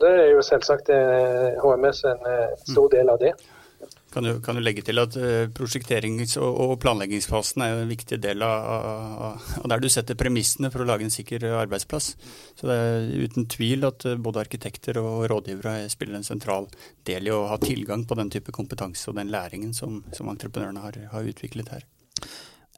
Det 0.00 0.08
er 0.08 0.30
jo 0.32 0.44
selvsagt 0.44 0.88
HMS 1.62 2.04
eh, 2.04 2.12
en 2.12 2.30
eh, 2.32 2.54
stor 2.68 2.92
del 2.92 3.12
av 3.12 3.20
det. 3.22 3.34
Kan 4.12 4.26
du, 4.26 4.32
kan 4.44 4.58
du 4.58 4.60
legge 4.60 4.84
til 4.84 5.00
at 5.00 5.16
uh, 5.16 5.48
prosjekterings- 5.56 6.36
og, 6.36 6.74
planleggingsfasen 6.82 7.64
er 7.64 7.78
en 7.80 7.88
viktig 7.88 8.18
del 8.20 8.44
av, 8.44 8.66
av, 9.32 9.46
der 9.72 9.80
du 9.80 9.88
setter 9.92 10.18
premissene 10.20 10.68
for 10.72 10.84
å 10.84 10.88
lage 10.88 11.06
en 11.06 11.14
sikker 11.14 11.46
arbeidsplass. 11.62 12.10
Så 12.58 12.68
det 12.68 12.76
er 12.76 13.08
uten 13.24 13.48
tvil 13.48 13.88
at 13.88 14.04
både 14.20 14.44
arkitekter 14.44 15.00
og 15.00 15.24
rådgivere 15.32 15.88
spiller 15.92 16.20
en 16.20 16.28
sentral 16.28 16.68
del 17.08 17.30
i 17.30 17.34
å 17.34 17.46
ha 17.50 17.58
tilgang 17.62 18.04
på 18.04 18.18
den 18.20 18.30
type 18.32 18.52
kompetanse 18.52 19.08
og 19.10 19.16
den 19.16 19.32
læringen 19.32 19.72
som, 19.76 20.02
som 20.12 20.28
entreprenørene 20.32 20.84
har, 20.84 20.98
har, 21.12 21.28
utviklet 21.32 21.72
her. 21.72 21.86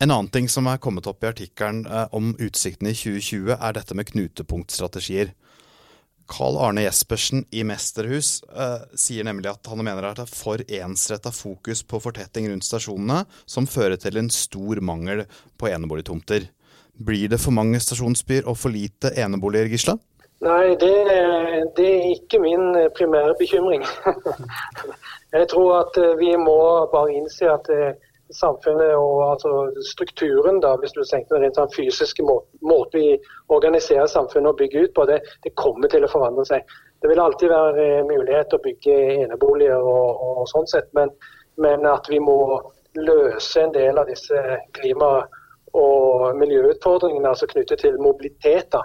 En 0.03 0.11
annen 0.11 0.31
ting 0.31 0.49
som 0.51 0.67
er 0.71 0.81
kommet 0.83 1.07
opp 1.11 1.23
i 1.25 1.31
artikkelen 1.31 1.85
eh, 1.87 2.07
om 2.17 2.33
utsiktene 2.43 2.95
i 2.95 2.99
2020, 2.99 3.55
er 3.59 3.77
dette 3.77 3.95
med 3.99 4.11
knutepunktstrategier. 4.11 5.35
Carl 6.31 6.57
Arne 6.57 6.85
Jespersen 6.87 7.45
i 7.53 7.65
Mesterhus 7.67 8.39
eh, 8.49 8.85
sier 8.97 9.27
nemlig 9.27 9.51
at 9.51 9.69
han 9.71 9.83
mener 9.85 10.09
at 10.09 10.19
det 10.21 10.25
er 10.27 10.33
for 10.33 10.63
ensretta 10.81 11.33
fokus 11.35 11.85
på 11.85 12.01
fortetting 12.01 12.49
rundt 12.51 12.67
stasjonene, 12.67 13.25
som 13.47 13.69
fører 13.69 13.99
til 14.01 14.19
en 14.21 14.31
stor 14.33 14.81
mangel 14.85 15.25
på 15.61 15.69
eneboligtomter. 15.69 16.49
Blir 16.95 17.29
det 17.29 17.43
for 17.43 17.55
mange 17.57 17.81
stasjonsbyer 17.83 18.49
og 18.49 18.59
for 18.61 18.73
lite 18.73 19.13
eneboliger, 19.21 19.69
Gisla? 19.73 19.99
Nei, 20.45 20.75
det, 20.81 20.95
det 21.77 21.89
er 21.89 22.09
ikke 22.13 22.41
min 22.43 22.73
primære 22.97 23.37
bekymring. 23.39 23.85
Jeg 25.35 25.49
tror 25.51 25.71
at 25.83 25.97
eh, 26.01 26.17
vi 26.21 26.35
må 26.39 26.59
bare 26.93 27.15
innse 27.17 27.49
at 27.51 27.71
eh, 27.73 27.95
samfunnet 28.33 28.95
og 28.97 29.33
altså, 29.33 29.53
strukturen, 29.85 30.61
da, 30.61 30.75
hvis 30.81 30.95
du 30.97 31.03
tenker 31.05 31.43
rent 31.43 31.59
sånn 31.59 31.73
fysiske 31.75 32.25
må 32.25 32.39
måte 32.65 32.99
vi 32.99 33.11
organiserer 33.53 34.09
samfunnet 34.11 34.53
og 34.53 34.61
bygger 34.63 34.89
ut 34.89 34.95
på, 34.97 35.07
det, 35.11 35.21
det, 35.45 35.55
kommer 35.61 35.93
til 35.93 36.07
å 36.07 36.11
forandre 36.11 36.47
seg. 36.49 36.65
Det 37.03 37.11
vil 37.11 37.21
alltid 37.21 37.53
være 37.53 37.87
eh, 37.99 38.07
mulighet 38.09 38.57
å 38.57 38.63
bygge 38.65 38.99
eneboliger 39.27 39.81
og, 39.81 40.25
og 40.25 40.49
sånn 40.53 40.69
sett, 40.71 40.89
men, 40.97 41.13
men, 41.61 41.85
at 41.91 42.09
vi 42.11 42.21
må 42.23 42.39
løse 42.97 43.65
en 43.65 43.75
del 43.75 44.01
av 44.01 44.11
disse 44.11 44.61
klima- 44.79 45.27
og 45.75 46.37
miljøutfordringene 46.39 47.33
altså 47.33 47.49
knyttet 47.51 47.81
til 47.83 47.97
mobilitet, 47.99 48.69
da, 48.71 48.85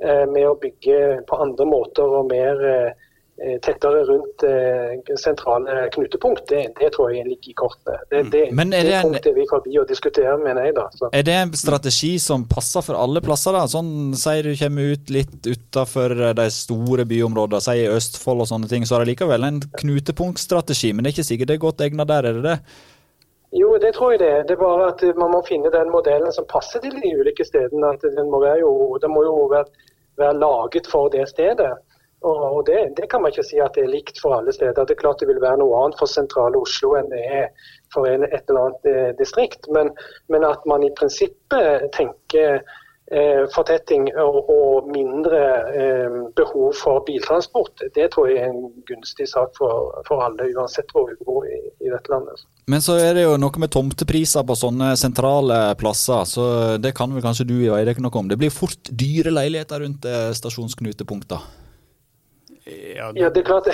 eh, 0.00 0.24
med 0.24 0.48
å 0.48 0.56
bygge 0.58 1.20
på 1.28 1.40
andre 1.44 1.68
måter 1.68 2.18
og 2.20 2.30
mer 2.32 2.64
Eh, 2.70 3.08
tettere 3.40 4.02
rundt 4.04 4.42
eh, 4.44 5.14
sentrale 5.16 5.86
knutepunkt, 5.94 6.42
det, 6.48 6.74
det, 6.80 6.90
tror 6.92 7.12
jeg 7.14 7.24
ligger 7.24 7.52
i 7.52 7.54
kortene. 7.56 7.96
Det, 8.10 8.20
mm. 8.26 8.30
det, 8.34 8.42
Men 8.52 8.74
er 8.76 8.84
det, 8.84 8.94
en, 8.98 9.08
punktet 9.08 9.36
vi 9.36 9.46
forbi 9.48 9.78
å 9.80 9.84
diskutere, 9.88 10.34
mener 10.42 10.68
jeg. 10.68 10.76
da. 10.76 10.84
Så. 10.92 11.08
Er 11.16 11.24
det 11.24 11.36
en 11.38 11.54
strategi 11.56 12.12
som 12.20 12.44
passer 12.50 12.84
for 12.84 13.00
alle 13.00 13.22
plasser? 13.24 13.56
da? 13.56 13.64
Sånn, 13.70 14.12
Sier 14.20 14.44
du 14.44 14.52
kommer 14.60 14.92
ut 14.92 15.12
litt 15.14 15.48
utafor 15.48 16.14
de 16.36 16.46
store 16.52 17.08
byområdene, 17.08 17.64
sier 17.64 17.88
i 17.88 17.96
Østfold 17.96 18.44
og 18.44 18.50
sånne 18.52 18.68
ting, 18.68 18.84
så 18.84 18.98
er 18.98 19.04
det 19.04 19.14
likevel 19.14 19.48
en 19.48 19.64
knutepunktstrategi. 19.80 20.92
Men 20.92 21.06
det 21.06 21.14
er 21.14 21.18
ikke 21.18 21.30
sikkert 21.32 21.52
det 21.52 21.56
er 21.56 21.64
godt 21.64 21.84
egnet 21.86 22.12
der, 22.12 22.28
er 22.28 22.40
det 22.40 22.44
det? 22.44 22.58
Jo, 23.56 23.72
det 23.82 23.96
tror 23.96 24.12
jeg 24.14 24.20
det. 24.20 24.34
Det 24.46 24.54
er 24.54 24.60
bare 24.60 24.92
at 24.92 25.00
man 25.18 25.32
må 25.32 25.40
finne 25.48 25.72
den 25.72 25.88
modellen 25.90 26.30
som 26.34 26.44
passer 26.50 26.84
til 26.84 26.92
de 26.92 27.16
ulike 27.18 27.46
stedene. 27.48 27.96
at 27.96 28.04
Den 28.04 28.28
må, 28.30 28.44
jo, 28.60 28.98
den 29.02 29.10
må 29.16 29.24
jo 29.24 29.48
være, 29.50 29.64
være 30.20 30.36
laget 30.38 30.86
for 30.92 31.08
det 31.08 31.24
stedet. 31.32 31.72
Og 32.20 32.66
det, 32.66 32.92
det, 32.96 33.06
kan 33.10 33.22
man 33.22 33.32
ikke 33.32 33.46
si 33.48 33.60
at 33.64 33.72
det 33.76 33.86
er 33.86 33.94
likt 33.94 34.20
for 34.20 34.36
alle 34.36 34.52
steder. 34.52 34.84
Det 34.84 34.96
er 34.96 35.00
klart 35.00 35.22
det 35.22 35.30
vil 35.30 35.40
være 35.40 35.62
noe 35.62 35.78
annet 35.80 36.00
for 36.00 36.10
sentrale 36.10 36.60
Oslo 36.60 36.92
enn 36.98 37.08
det 37.12 37.22
er 37.24 37.46
for 37.94 38.08
en, 38.10 38.26
et 38.28 38.44
eller 38.44 38.66
annet 38.68 38.90
eh, 38.92 39.08
distrikt. 39.16 39.70
Men, 39.72 39.94
men, 40.28 40.44
at 40.44 40.66
man 40.68 40.84
i 40.84 40.92
prinsippet 40.98 41.86
tenker 41.96 42.60
eh, 42.60 43.46
fortetting 43.54 44.10
og, 44.20 44.50
og 44.52 44.90
mindre 44.92 45.40
eh, 45.72 46.18
behov 46.36 46.74
for 46.76 47.00
biltransport, 47.06 47.86
det 47.96 48.10
tror 48.12 48.28
jeg 48.28 48.42
er 48.42 48.52
en 48.52 48.68
gunstig 48.90 49.24
sak 49.30 49.56
for, 49.56 49.88
for 50.04 50.20
alle, 50.26 50.50
uansett 50.52 50.92
hvor 50.92 51.08
vi 51.08 51.16
bor 51.24 51.48
i, 51.48 51.56
i, 51.80 51.88
dette 51.88 52.12
landet. 52.12 52.44
Men 52.68 52.84
så 52.84 52.98
er 53.00 53.16
det 53.16 53.24
jo 53.24 53.38
noe 53.40 53.64
med 53.64 53.72
tomtepriser 53.72 54.44
på 54.44 54.58
sånne 54.60 54.92
sentrale 55.00 55.62
plasser, 55.80 56.28
så 56.28 56.44
det 56.76 56.92
kan 57.00 57.16
vel 57.16 57.24
kanskje 57.24 57.48
du 57.48 57.56
i 57.62 57.72
Veidekke 57.72 58.04
noe 58.04 58.20
om. 58.20 58.28
Det 58.28 58.38
blir 58.44 58.52
fort 58.52 58.92
dyre 58.92 59.32
leiligheter 59.32 59.86
rundt 59.86 60.04
eh, 60.04 60.28
stasjonsknutepunkter? 60.36 61.48
Ja, 62.96 63.28
det 63.28 63.42
er 63.42 63.46
klart. 63.48 63.68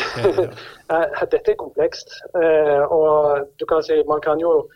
Dette 1.33 1.53
er 1.53 1.59
komplekst. 1.61 2.13
Og 2.91 3.47
du 3.61 3.67
kan 3.67 3.83
si, 3.83 4.01
man 4.09 4.21
kan 4.25 4.41
jo 4.41 4.69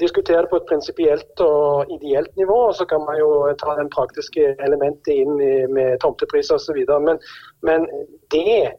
diskutere 0.00 0.46
på 0.50 0.56
et 0.56 0.68
prinsipielt 0.68 1.40
og 1.40 1.92
ideelt 1.96 2.36
nivå. 2.36 2.58
Og 2.68 2.74
så 2.74 2.84
kan 2.84 3.04
man 3.06 3.18
jo 3.18 3.30
ta 3.62 3.76
den 3.78 3.90
praktiske 3.90 4.54
elementet 4.66 5.14
inn 5.14 5.38
med 5.72 5.98
tomtepris 6.02 6.50
osv. 6.50 6.78
Men, 7.06 7.20
men 7.62 7.86
det, 8.34 8.72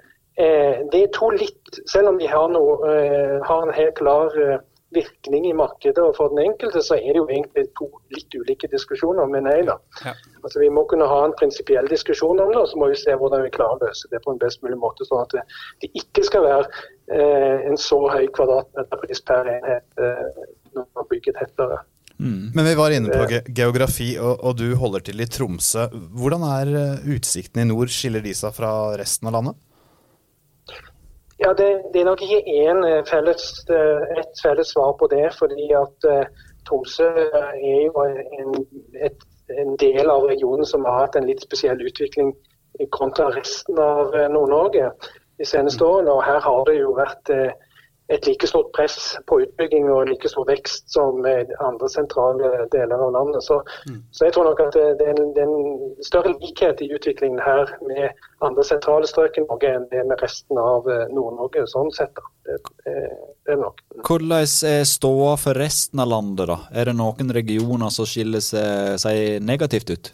det, 0.91 1.03
er 1.03 1.13
to 1.15 1.29
litt 1.35 1.81
Selv 1.91 2.13
om 2.13 2.19
de 2.19 2.27
har, 2.27 2.47
noe, 2.53 2.93
har 3.45 3.63
en 3.63 3.75
helt 3.75 3.95
klar 3.97 4.35
virkning 4.95 5.45
i 5.49 5.53
markedet 5.53 6.01
og 6.01 6.15
for 6.17 6.33
den 6.33 6.41
enkelte, 6.47 6.81
så 6.85 6.97
er 6.97 7.13
det 7.13 7.21
jo 7.21 7.27
egentlig 7.29 7.65
to 7.77 7.89
litt 8.13 8.33
ulike 8.33 8.69
diskusjoner, 8.71 9.27
Men 9.29 9.45
nei 9.45 9.61
da. 9.67 9.77
Ja. 10.05 10.15
Altså, 10.43 10.59
Vi 10.59 10.69
må 10.73 10.85
kunne 10.89 11.07
ha 11.09 11.19
en 11.25 11.35
prinsipiell 11.37 11.87
diskusjon 11.91 12.39
om 12.39 12.53
det, 12.53 12.57
og 12.57 12.67
så 12.71 12.79
må 12.81 12.89
vi 12.89 12.97
se 12.97 13.13
hvordan 13.13 13.45
vi 13.45 13.53
klarer 13.53 13.77
å 13.77 13.89
løse 13.89 14.09
det 14.11 14.23
på 14.25 14.33
en 14.33 14.41
best 14.41 14.63
mulig 14.65 14.79
måte. 14.81 15.05
Sånn 15.05 15.21
at 15.21 15.35
det, 15.35 15.45
det 15.83 15.91
ikke 15.93 16.25
skal 16.25 16.47
være 16.47 16.65
eh, 17.13 17.69
en 17.69 17.77
så 17.77 18.01
høy 18.09 18.25
kvadratmeterpris 18.33 19.23
per 19.29 19.53
enhet 19.53 20.01
eh, 20.01 20.43
når 20.73 20.89
man 20.97 21.09
bygger 21.13 21.37
tettere. 21.37 21.79
Mm. 22.19 22.51
Men 22.51 22.65
vi 22.65 22.75
var 22.75 22.91
inne 22.91 23.13
på 23.13 23.29
ge 23.31 23.39
geografi, 23.55 24.11
og, 24.19 24.41
og, 24.43 24.57
du 24.59 24.75
holder 24.75 25.05
til 25.07 25.21
i 25.23 25.29
Tromsø. 25.29 25.87
Hvordan 26.19 26.43
er 26.49 26.73
utsikten 26.73 27.15
utsiktene 27.15 27.63
i 27.63 27.69
nord? 27.69 27.93
Skiller 27.93 28.25
de 28.25 28.33
seg 28.35 28.57
fra 28.57 28.73
resten 28.99 29.29
av 29.29 29.37
landet? 29.37 29.61
Ja, 31.39 31.53
det, 31.53 31.67
det, 31.93 32.01
er 32.01 32.05
nok 32.05 32.21
ikke 32.21 32.41
én 32.51 32.83
eh, 32.83 33.01
felles, 33.07 33.43
eh, 33.71 34.01
et 34.19 34.41
felles 34.43 34.73
svar 34.73 34.91
på 34.99 35.07
det. 35.11 35.29
fordi 35.39 35.69
at 35.71 36.07
uh, 36.11 36.25
Tromsø 36.67 37.07
er 37.07 37.85
jo 37.85 38.03
en, 38.03 38.51
et, 39.07 39.23
en, 39.55 39.77
del 39.79 40.11
av 40.11 40.27
regionen 40.27 40.67
som 40.67 40.83
har 40.85 41.05
hatt 41.05 41.15
en 41.15 41.29
litt 41.29 41.41
spesiell 41.41 41.79
utvikling 41.79 42.33
kontra 42.91 43.29
resten 43.33 43.79
av 43.79 44.11
Nord-Norge 44.33 44.91
de 45.39 45.47
seneste 45.47 45.85
årene. 45.85 46.11
Og 46.11 46.27
her 46.27 46.43
har 46.43 46.61
det 46.67 46.75
jo 46.81 46.91
vært 46.99 47.31
uh, 47.31 47.68
et 48.09 48.25
like 48.27 48.47
stort 48.47 48.71
press 48.73 49.17
på 49.29 49.37
utbygging 49.43 49.85
og 49.93 50.09
like 50.09 50.29
stor 50.31 50.47
vekst 50.49 50.89
som 50.89 51.21
andre 51.25 51.89
sentrale 51.93 52.65
deler 52.73 52.97
av 52.97 53.11
landet. 53.13 53.43
Så, 53.45 53.59
mm. 53.89 53.99
så 54.11 54.25
jeg 54.25 54.33
tror 54.33 54.49
nok 54.49 54.63
at 54.65 54.77
det 54.77 55.05
er, 55.05 55.13
en, 55.13 55.33
det 55.35 55.43
er, 55.43 55.51
en, 55.51 55.91
større 56.05 56.33
likhet 56.39 56.81
i 56.81 56.89
utviklingen 56.95 57.41
her 57.43 57.69
med 57.85 58.17
andre 58.45 58.65
sentrale 58.65 59.09
strøk 59.09 59.37
i 59.37 59.45
Norge 59.45 59.73
enn 59.75 59.85
det 59.91 60.01
med 60.09 60.23
resten 60.23 60.57
av 60.61 60.89
eh, 60.89 61.05
Nord-Norge. 61.13 61.67
sånn 61.69 61.91
sett 61.93 62.15
da. 62.17 62.25
Det, 62.49 62.57
det, 62.85 62.95
det 63.45 63.53
er 63.53 63.61
nok. 63.61 63.83
Hvordan 64.07 64.33
er 64.39 64.83
ståa 64.89 65.35
for 65.37 65.59
resten 65.59 66.01
av 66.01 66.09
landet? 66.09 66.47
da? 66.49 66.57
Er 66.73 66.89
det 66.89 66.97
noen 66.97 67.29
regioner 67.35 67.93
som 67.93 68.09
skiller 68.09 68.41
seg, 68.41 68.97
seg 69.05 69.37
negativt 69.45 69.93
ut? 69.93 70.11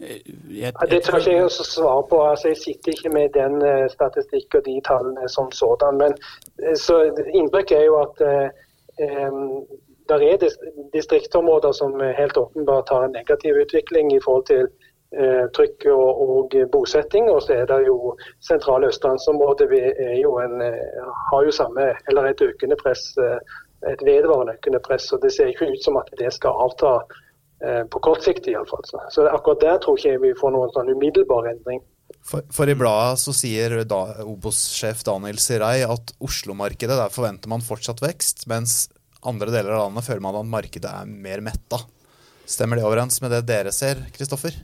Jeg, 0.00 0.20
jeg, 0.60 0.72
det 0.90 1.02
tør 1.02 1.18
ikke 1.18 1.32
jeg 1.32 1.50
svare 1.50 2.02
på. 2.10 2.20
Altså, 2.28 2.48
jeg 2.48 2.56
sitter 2.56 2.92
ikke 2.92 3.12
med 3.18 3.28
den 3.34 3.54
uh, 3.64 3.86
statistikk 3.88 4.54
og 4.58 4.62
de 4.68 4.80
tallene 4.88 5.28
som 5.28 5.50
sådan. 5.52 5.96
Men 6.02 6.12
uh, 6.62 6.74
så 6.76 6.98
inntrykket 7.40 7.78
er 7.78 7.84
jo 7.84 7.96
at 8.02 8.16
uh, 8.30 8.48
um, 9.06 9.64
det 10.08 10.16
er 10.32 10.50
distriktsområder 10.92 11.72
som 11.72 12.00
helt 12.18 12.36
åpenbart 12.36 12.88
har 12.88 13.04
en 13.04 13.16
negativ 13.16 13.54
utvikling 13.62 14.12
i 14.12 14.20
forhold 14.24 14.46
til 14.46 14.68
trykk 15.56 15.84
og, 15.86 16.08
og, 16.28 16.54
bosetting. 16.72 17.30
Og 17.30 17.42
så 17.42 17.52
er 17.52 17.66
det 17.66 17.86
jo 17.86 18.14
sentrale 18.48 18.86
østlandsområdet 18.86 19.66
vi 19.70 19.80
jo 20.22 20.36
en, 20.38 20.60
har 21.30 21.44
jo 21.44 21.50
samme, 21.50 21.86
eller 22.08 22.22
et 22.22 22.42
økende 22.42 22.76
press, 22.82 23.02
et 23.92 24.02
vedvarende 24.06 24.54
økende 24.58 24.80
press. 24.86 25.12
og 25.12 25.22
Det 25.22 25.32
ser 25.32 25.46
ikke 25.46 25.70
ut 25.72 25.84
som 25.84 25.96
at 25.96 26.10
det 26.18 26.32
skal 26.34 26.58
avta 26.66 26.98
Eh, 26.98 27.25
på 27.60 28.00
kort 28.04 28.24
sikt 28.24 28.48
iallfall. 28.50 28.82
Så. 28.84 29.00
så 29.14 29.28
akkurat 29.30 29.62
der 29.62 29.78
tror 29.80 29.96
ikke 29.96 30.10
jeg 30.12 30.22
vi 30.22 30.32
får 30.36 30.52
noen 30.52 30.72
sånn 30.74 30.90
umiddelbar 30.92 31.48
endring. 31.48 31.80
For, 32.26 32.42
for, 32.54 32.68
i 32.70 32.74
bladet 32.78 33.20
så 33.22 33.32
sier 33.34 33.80
da, 33.86 34.00
Obos-sjef 34.26 35.04
Daniel 35.06 35.38
Sirei 35.42 35.80
at 35.86 36.12
Oslo-markedet, 36.22 36.98
der 36.98 37.12
forventer 37.14 37.50
man 37.50 37.64
fortsatt 37.64 38.02
vekst, 38.02 38.46
mens 38.50 38.86
andre 39.26 39.52
deler 39.54 39.76
av 39.76 39.86
landet 39.86 40.06
føler 40.06 40.24
man 40.24 40.38
at 40.40 40.48
markedet 40.50 40.90
er 40.90 41.06
mer 41.10 41.42
metta. 41.44 41.80
Stemmer 42.46 42.78
det 42.78 42.86
overens 42.86 43.20
med 43.22 43.32
det 43.34 43.44
dere 43.48 43.72
ser, 43.74 44.02
Kristoffer? 44.14 44.54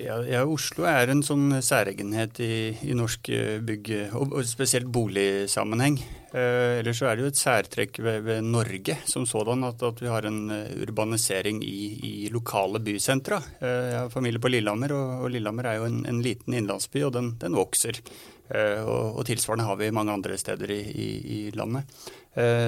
Ja, 0.00 0.20
ja, 0.24 0.44
Oslo 0.46 0.86
er 0.88 1.10
en 1.10 1.22
sånn 1.26 1.58
særegenhet 1.64 2.38
i, 2.42 2.54
i 2.86 2.94
norsk 2.96 3.30
eh, 3.34 3.58
bygg, 3.66 3.90
og, 4.16 4.34
og 4.38 4.46
spesielt 4.48 4.88
boligsammenheng. 4.94 5.98
Eh, 6.30 6.78
ellers 6.78 7.00
så 7.00 7.08
er 7.10 7.18
det 7.18 7.24
jo 7.24 7.30
et 7.32 7.38
særtrekk 7.40 7.96
ved, 8.06 8.20
ved 8.22 8.44
Norge 8.46 8.94
som 9.10 9.24
sådan 9.26 9.64
at, 9.66 9.80
at, 9.82 9.98
vi 9.98 10.10
har 10.10 10.28
en 10.28 10.44
eh, 10.54 10.76
urbanisering 10.84 11.58
i, 11.66 11.80
i 12.06 12.12
lokale 12.30 12.78
bysentra. 12.86 13.40
Eh, 13.58 13.86
jeg 13.90 13.96
har 13.98 14.12
familie 14.14 14.42
på 14.42 14.52
Lillehammer, 14.52 14.94
og, 14.94 15.24
og 15.24 15.32
Lillehammer 15.34 15.66
er 15.66 15.80
jo 15.80 15.88
en, 15.88 16.04
en 16.06 16.20
liten 16.22 16.54
innlandsby, 16.54 17.02
og 17.08 17.16
den, 17.18 17.34
den 17.42 17.58
vokser. 17.58 17.98
Og, 18.50 19.14
og, 19.14 19.20
tilsvarende 19.28 19.62
har 19.62 19.76
vi 19.78 19.92
mange 19.94 20.10
andre 20.10 20.34
steder 20.34 20.72
i, 20.74 20.80
i, 20.90 21.10
i 21.36 21.36
landet. 21.54 21.86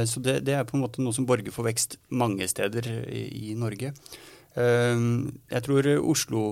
Så 0.06 0.20
det, 0.22 0.36
det, 0.46 0.54
er 0.54 0.62
på 0.62 0.76
en 0.76 0.84
måte 0.84 1.02
noe 1.02 1.10
som 1.16 1.26
borger 1.26 1.50
for 1.50 1.66
vekst 1.66 1.96
mange 2.14 2.46
steder 2.46 2.86
i, 3.10 3.24
i 3.48 3.56
Norge. 3.58 3.90
jeg 4.54 5.64
tror 5.66 5.88
Oslo 5.98 6.44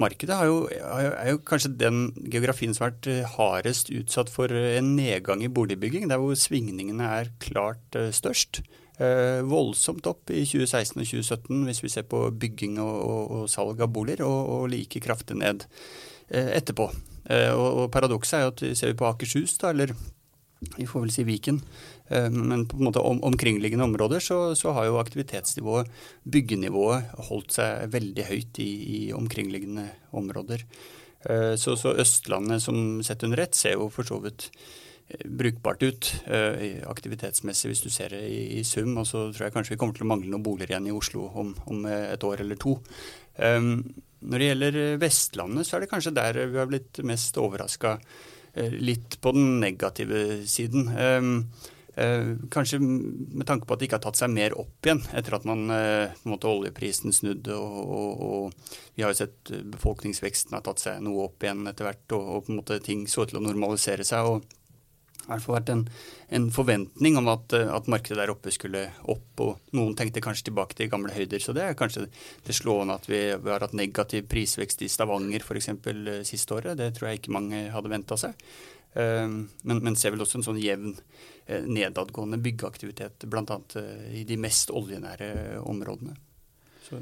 Markedet 0.00 0.36
jo, 0.48 0.60
er 0.70 1.30
jo 1.34 1.40
kanskje 1.44 1.74
den 1.76 2.06
geografien 2.32 2.72
som 2.72 2.86
har 2.86 2.94
vært 2.94 3.08
eh, 3.12 3.32
hardest 3.36 3.90
utsatt 3.92 4.32
for 4.32 4.52
eh, 4.52 4.78
en 4.78 4.94
nedgang 4.96 5.44
i 5.44 5.50
boligbygging. 5.52 6.08
Der 6.08 6.20
hvor 6.22 6.38
svingningene 6.38 7.10
er 7.20 7.32
klart 7.42 7.98
eh, 7.98 8.08
størst. 8.16 8.62
Eh, 9.00 9.40
voldsomt 9.48 10.04
opp 10.10 10.28
i 10.28 10.42
2016 10.44 11.00
og 11.00 11.06
2017 11.08 11.60
hvis 11.68 11.78
vi 11.80 11.92
ser 11.92 12.04
på 12.08 12.18
bygging 12.36 12.80
og, 12.82 12.96
og, 13.00 13.22
og 13.36 13.46
salg 13.48 13.80
av 13.80 13.92
boliger, 13.94 14.26
og, 14.28 14.40
og 14.56 14.66
like 14.72 15.00
kraftig 15.00 15.38
ned 15.40 15.64
eh, 16.28 16.50
etterpå. 16.58 16.90
Eh, 17.30 17.52
og, 17.54 17.86
Paradokset 17.94 18.38
er 18.38 18.44
jo 18.44 18.52
at 18.52 18.64
ser 18.76 18.92
vi 18.92 18.98
på 19.00 19.08
Akershus, 19.08 19.56
da, 19.62 19.72
eller 19.72 19.94
vi 20.76 20.84
får 20.84 21.06
vel 21.06 21.14
si 21.14 21.24
Viken, 21.24 21.62
men 22.10 22.64
på 22.66 22.78
en 22.78 22.88
måte 22.88 23.02
om, 23.06 23.20
omkringliggende 23.22 23.86
områder 23.86 24.22
så, 24.24 24.38
så, 24.58 24.72
har 24.74 24.88
jo 24.88 24.96
aktivitetsnivået, 24.98 25.86
byggenivået, 26.26 27.12
holdt 27.28 27.54
seg 27.54 27.92
veldig 27.92 28.24
høyt 28.26 28.58
i, 28.58 28.70
i 28.96 29.00
omkringliggende 29.14 29.86
områder. 30.18 30.66
Eh, 31.28 31.54
så, 31.60 31.76
så, 31.76 31.94
Østlandet 32.00 32.62
som 32.64 33.00
sett 33.04 33.24
under 33.26 33.42
ett 33.44 33.56
ser 33.56 33.76
jo 33.76 33.90
for 33.92 34.08
så 34.08 34.20
vidt 34.24 34.48
eh, 35.08 35.26
brukbart 35.28 35.82
ut 35.84 36.12
aktivitetsmessig 36.88 37.72
hvis 37.72 37.84
du 37.84 37.90
ser 37.92 38.14
det 38.16 38.22
i, 38.28 38.42
i, 38.60 38.64
sum. 38.64 38.94
Og 38.96 39.08
så 39.08 39.28
tror 39.28 39.48
jeg 39.48 39.56
kanskje 39.56 39.76
vi 39.76 39.80
kommer 39.82 39.96
til 39.96 40.06
å 40.08 40.12
mangle 40.12 40.32
noen 40.32 40.46
boliger 40.46 40.74
igjen 40.74 40.90
i 40.90 40.96
Oslo 40.96 41.28
om, 41.42 41.54
om 41.70 41.88
et 41.90 42.24
år 42.26 42.44
eller 42.44 42.60
to. 42.60 42.78
Når 43.40 44.42
det 44.42 44.48
gjelder 44.48 44.78
Vestlandet, 45.00 45.64
så 45.64 45.76
er 45.76 45.84
det 45.84 45.92
kanskje 45.92 46.12
der 46.16 46.38
vi 46.42 46.58
har 46.60 46.68
blitt 46.68 46.98
mest 47.08 47.38
overraska 47.40 47.94
litt 48.74 49.14
på 49.22 49.32
den 49.32 49.60
negative 49.62 50.42
siden. 50.50 50.90
Eh, 52.00 52.36
kanskje 52.50 52.78
med 52.80 53.46
tanke 53.46 53.66
på 53.66 53.74
at 53.74 53.80
det 53.80 53.88
ikke 53.88 53.98
har 53.98 54.04
tatt 54.06 54.16
seg 54.20 54.30
mer 54.32 54.54
opp 54.56 54.86
igjen 54.86 55.02
etter 55.18 55.34
at 55.36 55.44
man, 55.44 55.66
eh, 55.74 56.12
på 56.14 56.28
en 56.28 56.32
måte 56.32 56.48
oljeprisen 56.48 57.12
snudde. 57.12 57.52
Og, 57.52 57.90
og, 57.96 58.22
og, 58.28 58.78
vi 58.94 59.04
har 59.04 59.12
jo 59.12 59.18
sett 59.18 59.52
befolkningsveksten 59.74 60.56
har 60.56 60.64
tatt 60.64 60.80
seg 60.80 61.02
noe 61.04 61.26
opp 61.26 61.44
igjen 61.44 61.66
etter 61.68 61.88
hvert, 61.88 62.06
og, 62.16 62.30
og 62.36 62.46
på 62.46 62.54
en 62.54 62.60
måte 62.62 62.80
ting 62.84 63.04
så 63.10 63.26
til 63.28 63.40
å 63.40 63.44
normalisere 63.44 64.06
seg. 64.06 64.30
og 64.30 64.56
det 65.20 65.26
har 65.28 65.36
i 65.36 65.42
hvert 65.42 65.44
fall 65.44 65.58
vært 65.58 65.70
en, 65.74 65.82
en, 66.38 66.46
forventning 66.50 67.18
om 67.20 67.28
at, 67.30 67.52
at, 67.52 67.90
markedet 67.92 68.16
der 68.18 68.32
oppe 68.32 68.50
skulle 68.50 68.80
opp, 69.12 69.42
og 69.44 69.76
noen 69.76 69.92
tenkte 69.94 70.22
kanskje 70.24 70.48
tilbake 70.48 70.74
til 70.74 70.88
gamle 70.90 71.12
høyder. 71.14 71.44
Så 71.44 71.52
det 71.54 71.66
er 71.66 71.76
kanskje 71.78 72.06
det 72.46 72.56
slående 72.56 72.96
at 72.96 73.06
vi, 73.06 73.20
vi 73.36 73.52
har 73.52 73.62
hatt 73.62 73.76
negativ 73.76 74.24
prisvekst 74.32 74.82
i 74.82 74.88
Stavanger 74.90 75.44
f.eks. 75.44 75.68
Eh, 75.76 76.10
siste 76.26 76.56
året. 76.56 76.80
Det 76.80 76.88
tror 76.96 77.10
jeg 77.10 77.20
ikke 77.20 77.36
mange 77.36 77.66
hadde 77.70 77.92
venta 77.92 78.18
seg. 78.18 78.48
Men, 78.90 79.76
men 79.84 79.94
ser 79.94 80.10
vel 80.10 80.24
også 80.24 80.40
en 80.40 80.42
sånn 80.48 80.56
jevn 80.58 80.96
Eh, 81.39 81.39
nedadgående 81.66 82.38
byggeaktivitet, 82.42 83.24
bl.a. 83.30 83.60
Eh, 83.76 84.20
i 84.20 84.26
de 84.28 84.36
mest 84.40 84.70
oljenære 84.70 85.30
områdene. 85.66 86.14
Så. 86.86 87.00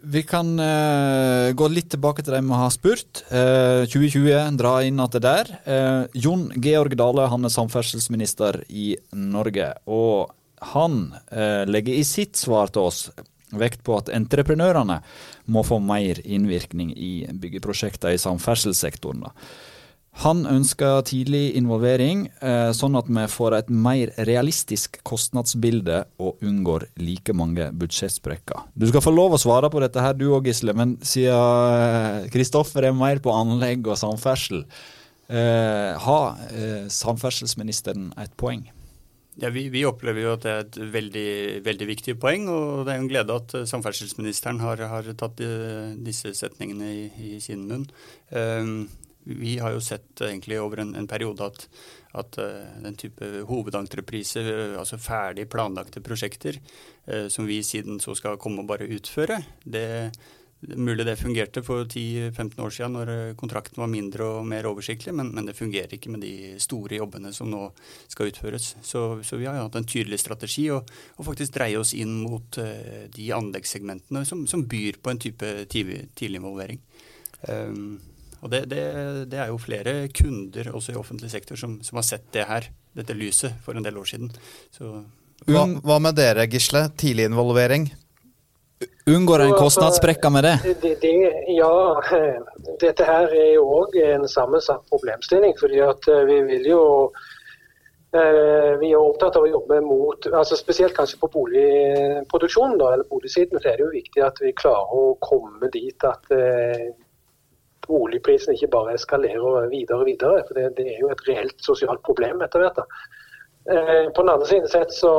Vi 0.00 0.22
kan 0.24 0.54
uh, 0.56 1.52
gå 1.52 1.66
litt 1.68 1.90
tilbake 1.92 2.24
til 2.24 2.32
dem 2.32 2.48
vi 2.48 2.58
har 2.62 2.70
spurt. 2.72 3.22
Uh, 3.28 3.84
2020, 3.84 4.56
dra 4.60 4.78
inn 4.86 5.02
at 5.02 5.16
det 5.16 5.24
der. 5.26 5.50
Uh, 5.66 6.04
Jon 6.16 6.46
Georg 6.56 6.96
Dale 6.96 7.26
han 7.28 7.44
er 7.44 7.52
samferdselsminister 7.52 8.62
i 8.68 8.94
Norge. 9.12 9.74
Og 9.92 10.32
han 10.72 11.06
legger 11.72 11.96
i 11.96 12.04
sitt 12.04 12.36
svar 12.36 12.68
til 12.68 12.90
oss 12.90 12.98
vekt 13.56 13.80
på 13.86 13.94
at 13.96 14.10
entreprenørene 14.12 14.98
må 15.50 15.62
få 15.64 15.78
mer 15.80 16.20
innvirkning 16.20 16.92
i 16.92 17.12
byggeprosjekter 17.32 18.12
i 18.12 18.20
samferdselssektoren. 18.20 19.24
Da. 19.24 19.32
Han 20.18 20.42
ønsker 20.44 21.00
tidlig 21.06 21.54
involvering, 21.56 22.26
eh, 22.42 22.70
sånn 22.76 22.98
at 22.98 23.08
vi 23.08 23.22
får 23.30 23.54
et 23.56 23.70
mer 23.70 24.10
realistisk 24.26 24.98
kostnadsbilde 25.06 26.02
og 26.20 26.42
unngår 26.44 26.88
like 26.98 27.32
mange 27.32 27.70
budsjettsprekker. 27.72 28.66
Du 28.76 28.88
skal 28.90 29.00
få 29.00 29.14
lov 29.14 29.32
å 29.32 29.40
svare 29.40 29.70
på 29.70 29.80
dette 29.80 30.02
her 30.02 30.12
du 30.12 30.26
òg, 30.34 30.50
Gisle, 30.50 30.74
men 30.74 30.98
siden 30.98 32.28
Kristoffer 32.34 32.84
er 32.84 32.92
mer 32.92 33.22
på 33.22 33.32
anlegg 33.32 33.86
og 33.86 33.96
samferdsel, 33.96 34.66
eh, 35.30 35.96
har 35.96 36.36
eh, 36.50 36.84
samferdselsministeren 36.90 38.12
et 38.18 38.36
poeng? 38.36 38.66
Ja, 39.40 39.48
vi, 39.48 39.70
vi, 39.70 39.86
opplever 39.88 40.20
jo 40.20 40.32
at 40.34 40.42
det 40.42 40.50
er 40.50 40.64
et 40.66 40.80
veldig, 40.92 41.30
veldig 41.64 41.86
viktig 41.86 42.18
poeng, 42.20 42.48
og 42.50 42.84
det 42.84 42.92
er 42.92 42.98
en 43.00 43.08
glede 43.08 43.38
at 43.40 43.54
samferdselsministeren 43.70 44.58
har, 44.60 44.82
har 44.90 45.06
tatt 45.16 45.40
disse 46.04 46.34
setningene 46.36 46.90
i, 46.92 47.04
i 47.30 47.38
sin 47.40 47.62
munn. 47.70 47.86
Um, 48.34 48.90
vi 49.24 49.58
har 49.60 49.74
jo 49.74 49.84
sett 49.84 50.22
egentlig 50.24 50.60
over 50.62 50.82
en, 50.82 50.94
en 50.98 51.08
periode 51.10 51.44
at, 51.46 51.66
at 52.22 52.40
uh, 52.40 52.82
den 52.84 52.98
type 53.00 53.30
hovedentrepriser, 53.48 54.76
altså 54.80 55.00
ferdig 55.00 55.48
planlagte 55.52 56.02
prosjekter, 56.04 56.60
som 57.32 57.46
vi 57.48 57.56
siden 57.66 57.96
så 57.98 58.12
skal 58.14 58.36
komme 58.38 58.62
og 58.62 58.68
bare 58.68 58.86
utføre, 58.86 59.40
det, 59.64 60.12
Mulig 60.60 61.06
det 61.06 61.16
fungerte 61.16 61.62
for 61.64 61.86
10-15 61.88 62.58
år 62.60 62.72
siden 62.74 62.92
når 62.92 63.10
eh, 63.10 63.34
kontrakten 63.40 63.80
var 63.80 63.88
mindre 63.88 64.26
og 64.28 64.44
mer 64.44 64.66
oversiktlig, 64.68 65.14
men, 65.16 65.30
men, 65.32 65.46
det 65.48 65.56
fungerer 65.56 65.94
ikke 65.96 66.12
med 66.12 66.20
de 66.20 66.34
store 66.60 66.98
jobbene 66.98 67.32
som 67.32 67.48
nå 67.48 67.62
skal 68.12 68.28
utføres. 68.28 68.74
Så, 68.84 69.22
så 69.24 69.38
vi 69.40 69.48
har 69.48 69.56
hatt 69.56 69.78
en 69.80 69.88
tydelig 69.88 70.20
strategi 70.20 70.66
å 70.68 70.82
faktisk 71.24 71.56
dreie 71.56 71.80
oss 71.80 71.94
inn 71.96 72.12
mot 72.26 72.60
de 72.60 73.30
anleggssegmentene 73.32 74.26
som, 74.28 74.44
som, 74.50 74.66
byr 74.68 75.00
på 75.00 75.14
en 75.14 75.22
type 75.24 75.54
tidlig, 75.72 76.02
tidlig 76.12 76.42
involvering. 76.42 76.84
Um, 77.48 77.96
og 78.40 78.52
det, 78.52 78.64
det, 78.70 78.82
det, 79.28 79.38
er 79.38 79.50
jo 79.52 79.58
flere 79.60 79.94
kunder 80.16 80.70
også 80.72 80.94
i 80.94 81.00
offentlig 81.00 81.30
sektor 81.32 81.58
som, 81.60 81.80
som, 81.84 81.98
har 82.00 82.06
sett 82.06 82.30
det 82.32 82.46
her, 82.48 82.70
dette 82.96 83.16
lyset, 83.16 83.58
for 83.64 83.76
en 83.76 83.84
del 83.84 83.98
år 84.00 84.08
siden. 84.08 84.30
Hva, 85.48 85.66
hva 85.84 85.98
med 86.00 86.16
dere, 86.16 86.46
Gisle? 86.48 86.86
Tidlig 87.00 87.28
involvering? 87.28 87.90
Unngår 89.10 89.44
en 89.44 89.52
kostnadssprekka 89.58 90.30
med 90.32 90.44
det? 90.44 90.56
det, 90.82 90.94
det 91.02 91.12
ja, 91.56 92.02
dette 92.84 93.04
her 93.04 93.28
er 93.28 93.50
jo 93.58 93.66
òg 93.80 93.98
en 94.04 94.24
sammensatt 94.28 94.86
problemstilling. 94.88 95.52
fordi 95.60 95.82
at 95.84 96.08
eh, 96.08 96.24
vi 96.28 96.38
vil 96.48 96.70
jo 96.70 96.82
eh, 98.16 98.72
vi 98.80 98.92
er 98.92 99.00
opptatt 99.00 99.36
av 99.36 99.44
å 99.44 99.52
jobbe 99.52 99.82
mot, 99.84 100.30
altså 100.32 100.56
spesielt 100.56 100.96
kanskje 100.96 101.20
på 101.20 101.28
boligproduksjonen 101.36 102.80
da, 102.80 102.94
eller 102.94 103.08
boligsiden, 103.10 103.60
så 103.60 103.68
er 103.68 103.76
det 103.76 103.86
jo 103.86 103.92
viktig 103.98 104.24
at 104.24 104.40
vi 104.40 104.56
klarer 104.56 104.96
å 104.96 105.04
komme 105.28 105.68
dit 105.76 106.08
at 106.08 106.32
eh, 107.90 107.94
boligprisen 107.94 108.54
ikke 108.54 108.72
bare 108.72 108.96
eskalerer 108.98 109.70
videre 109.72 110.02
og 110.02 110.06
videre. 110.08 110.44
for 110.46 110.58
Det, 110.58 110.68
det 110.76 110.86
er 110.94 111.00
jo 111.02 111.10
et 111.10 111.24
reelt 111.28 111.58
sosialt 111.64 112.02
problem 112.06 112.42
etter 112.46 112.64
hvert. 112.64 112.84
Eh, 113.70 114.06
på 114.14 114.22
den 114.22 114.34
andre 114.34 114.46
siden 114.46 114.70
sett 114.70 114.94
så 114.94 115.14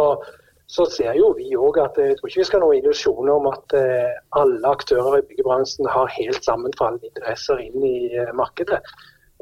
så 0.72 0.86
ser 0.88 1.18
jo 1.20 1.34
vi 1.36 1.50
òg 1.60 1.80
at 1.84 1.98
jeg 2.00 2.16
tror 2.18 2.30
ikke 2.30 2.40
vi 2.40 2.48
skal 2.48 2.62
ha 2.62 2.68
noen 2.68 2.78
illusjoner 2.80 3.32
om 3.34 3.48
at 3.50 3.74
eh, 3.76 4.12
alle 4.40 4.70
aktører 4.70 5.18
i 5.18 5.26
byggebransjen 5.28 5.90
har 5.92 6.14
helt 6.16 6.46
sammenfallende 6.48 7.10
interesser 7.10 7.60
inn 7.60 7.84
i 7.84 7.96
eh, 8.16 8.32
markedet. 8.38 8.80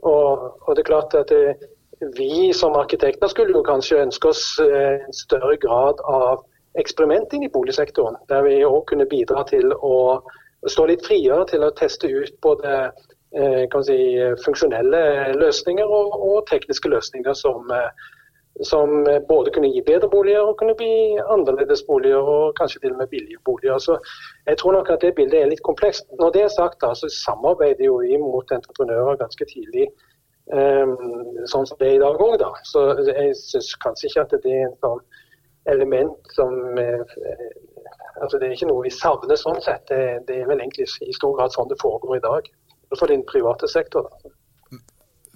Og, 0.01 0.47
og, 0.63 0.71
det 0.73 0.81
er 0.81 0.89
klart 0.89 1.17
at 1.19 1.33
eh, 1.35 1.67
Vi 2.15 2.53
som 2.55 2.77
arkitekter 2.79 3.27
skulle 3.27 3.51
jo 3.51 3.61
kanskje 3.67 3.97
ønske 3.99 4.29
oss 4.29 4.43
en 4.63 5.13
større 5.13 5.57
grad 5.59 5.99
av 6.07 6.45
eksperimenting 6.79 7.43
i 7.43 7.49
boligsektoren. 7.51 8.15
Der 8.31 8.45
vi 8.45 8.61
òg 8.63 8.85
kunne 8.87 9.07
bidra 9.11 9.43
til 9.49 9.73
å 9.75 9.97
stå 10.63 10.85
litt 10.87 11.03
friere 11.03 11.43
til 11.49 11.65
å 11.67 11.73
teste 11.75 12.07
ut 12.07 12.37
både 12.39 12.77
si, 13.85 13.97
funksjonelle 14.45 15.01
løsninger 15.37 15.85
og, 15.85 16.15
og 16.17 16.47
tekniske 16.49 16.89
løsninger 16.89 17.35
som 17.37 17.69
som 18.63 19.07
eh, 19.07 19.19
både 19.27 19.51
kunne 19.51 19.71
gi 19.71 19.81
bedre 19.85 20.09
boliger 20.09 20.43
og 20.43 20.57
kunne 20.59 20.75
bli 20.75 20.91
annerledes 21.19 21.83
boliger 21.87 22.31
og 22.35 22.55
kanskje 22.59 22.79
til 22.83 22.91
og 22.91 22.97
med 22.97 23.07
billige 23.07 23.39
boliger. 23.45 23.77
Så 23.77 23.97
jeg 24.47 24.57
tror 24.57 24.71
nok 24.71 24.89
at 24.89 25.01
det 25.01 25.15
bildet 25.15 25.41
er 25.41 25.51
litt 25.51 25.63
komplekst. 25.63 26.07
Når 26.19 26.31
det 26.35 26.43
er 26.43 26.53
sagt, 26.57 26.81
da, 26.81 26.93
så 26.93 27.09
samarbeider 27.25 27.85
jo 27.85 28.01
vi 28.03 28.17
mot 28.17 28.51
entreprenører 28.51 29.21
ganske 29.23 29.45
tidlig. 29.53 29.87
Um, 30.49 30.95
sånn 31.45 31.67
som 31.69 31.77
det 31.77 31.87
er 31.87 31.97
i 31.99 32.01
dag 32.01 32.21
òg, 32.25 32.39
da. 32.41 32.49
Så 32.65 32.83
jeg 33.05 33.35
syns 33.37 33.75
kanskje 33.83 34.09
ikke 34.09 34.23
at 34.25 34.37
det 34.43 34.55
er 34.55 34.63
en 34.67 34.79
sånn 34.81 35.03
element 35.69 36.31
som 36.33 36.55
eh, 36.81 37.17
altså 38.19 38.39
Det 38.39 38.47
er 38.47 38.55
ikke 38.55 38.67
noe 38.67 38.83
vi 38.83 38.91
savner 38.91 39.37
sånn 39.39 39.61
sett. 39.63 39.85
Det, 39.87 40.25
det, 40.27 40.41
er 40.41 40.49
vel 40.49 40.59
egentlig 40.59 40.89
i 41.05 41.15
stor 41.15 41.37
grad 41.37 41.53
sånn 41.53 41.69
det 41.69 41.77
foregår 41.79 42.17
i 42.17 42.25
dag. 42.25 42.49
For 42.97 43.11
den 43.11 43.21
private 43.27 43.69
sektor. 43.69 44.09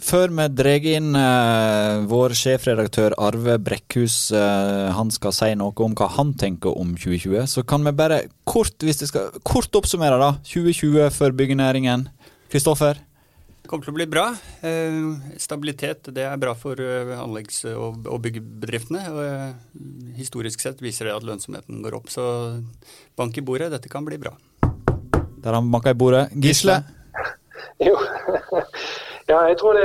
Før 0.03 0.31
vi 0.33 0.45
drar 0.51 0.85
inn 0.89 1.13
eh, 1.15 2.03
vår 2.09 2.33
sjefredaktør 2.35 3.13
Arve 3.21 3.55
Brekkhus, 3.61 4.17
eh, 4.35 4.89
han 4.91 5.11
skal 5.13 5.35
si 5.35 5.51
noe 5.59 5.75
om 5.85 5.93
hva 5.95 6.09
han 6.17 6.33
tenker 6.39 6.73
om 6.75 6.95
2020, 6.97 7.45
så 7.47 7.63
kan 7.67 7.85
vi 7.85 7.93
bare 7.95 8.23
kort, 8.49 8.75
hvis 8.83 9.03
skal, 9.07 9.29
kort 9.47 9.75
oppsummere 9.77 10.17
da, 10.19 10.31
2020 10.49 11.13
for 11.13 11.35
byggenæringen. 11.37 12.07
Kristoffer? 12.51 12.99
Det 13.63 13.69
kommer 13.71 13.85
til 13.85 13.93
å 13.93 13.99
bli 13.99 14.07
bra. 14.11 14.25
Uh, 14.59 15.13
stabilitet 15.39 16.09
det 16.11 16.25
er 16.27 16.41
bra 16.41 16.51
for 16.57 16.75
anleggs- 17.15 17.63
og, 17.71 18.01
og 18.11 18.19
byggebedriftene. 18.25 19.03
Og, 19.13 19.77
historisk 20.17 20.61
sett 20.61 20.83
viser 20.83 21.07
det 21.07 21.15
at 21.15 21.23
lønnsomheten 21.29 21.79
går 21.85 21.95
opp. 22.01 22.11
Så 22.11 22.25
bank 23.17 23.39
i 23.39 23.45
bordet, 23.45 23.71
dette 23.71 23.93
kan 23.93 24.03
bli 24.05 24.19
bra. 24.19 24.35
Der 25.39 25.55
har 25.55 25.63
vi 25.63 25.71
banka 25.71 25.95
i 25.95 25.97
bordet. 26.03 26.25
Gisle? 26.43 26.81
Jo. 27.89 27.97
Ja, 29.31 29.37
jeg 29.47 29.55
tror 29.59 29.77
det, 29.77 29.83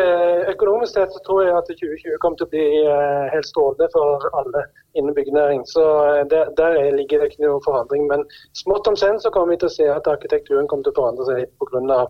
Økonomisk 0.51 0.97
sett 0.97 1.13
tror 1.27 1.45
jeg 1.45 1.55
at 1.55 1.69
2020 1.71 2.17
kommer 2.23 2.41
til 2.41 2.49
å 2.49 2.51
bli 2.51 2.65
eh, 2.83 3.27
helt 3.31 3.47
strålende 3.47 3.87
for 3.93 4.25
alle 4.35 4.65
innen 4.99 5.15
byggenæring. 5.15 5.63
Så 5.71 5.85
eh, 6.09 6.25
der, 6.33 6.51
der, 6.59 6.79
ligger 6.97 7.23
det 7.23 7.31
ikke 7.31 7.45
noe 7.45 7.63
forandring. 7.63 8.09
Men 8.11 8.25
smått 8.59 8.91
om 8.91 8.99
senn 8.99 9.21
så 9.23 9.31
kommer 9.35 9.55
vi 9.55 9.61
til 9.63 9.71
å 9.71 9.77
se 9.77 9.87
at 9.95 10.11
arkitekturen 10.11 10.67
kommer 10.67 10.89
til 10.89 10.97
å 10.97 10.99
forandre 10.99 11.29
seg 11.29 11.55
pga. 11.63 12.03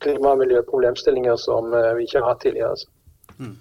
klima- 0.00 0.36
og 0.36 0.44
miljøproblemstillinger 0.44 1.42
som 1.42 1.74
eh, 1.74 1.90
vi 1.98 2.06
ikke 2.06 2.22
har 2.22 2.30
hatt 2.30 2.44
tidligere. 2.46 2.70
Altså. 2.78 2.88
Mm. 3.40 3.56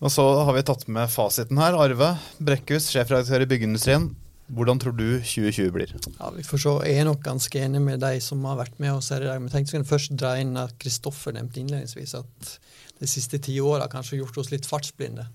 Og 0.00 0.14
så 0.14 0.24
har 0.46 0.54
vi 0.56 0.66
tatt 0.70 0.86
med 0.88 1.10
fasiten 1.10 1.58
her. 1.60 1.74
Arve 1.74 2.14
Brekkhus, 2.38 2.92
sjefredaktør 2.94 3.42
i 3.42 3.50
Byggeindustrien. 3.50 4.06
Hvordan 4.50 4.80
tror 4.82 4.94
du 4.98 5.06
2020 5.22 5.70
blir? 5.74 5.92
Ja, 6.18 6.30
Vi 6.34 6.42
får 6.42 6.62
se. 6.62 6.72
Jeg 6.88 7.00
er 7.00 7.06
nok 7.06 7.22
ganske 7.22 7.60
enig 7.60 7.80
med 7.84 8.00
de 8.02 8.20
som 8.24 8.42
har 8.48 8.58
vært 8.58 8.80
med 8.82 8.92
oss 8.92 9.10
her 9.14 9.22
i 9.22 9.28
dag. 9.28 9.40
Men 9.42 9.52
tenkte 9.52 9.76
jeg 9.76 9.86
først 9.86 10.16
dra 10.18 10.34
inn 10.40 10.56
at 10.58 10.74
Kristoffer 10.82 11.36
nevnte 11.36 11.62
innledningsvis 11.62 12.16
at 12.18 12.54
de 13.00 13.08
siste 13.08 13.38
ti 13.38 13.60
åra 13.62 13.86
kanskje 13.88 14.16
har 14.16 14.24
gjort 14.24 14.40
oss 14.42 14.50
litt 14.50 14.66
fartsblinde. 14.66 15.28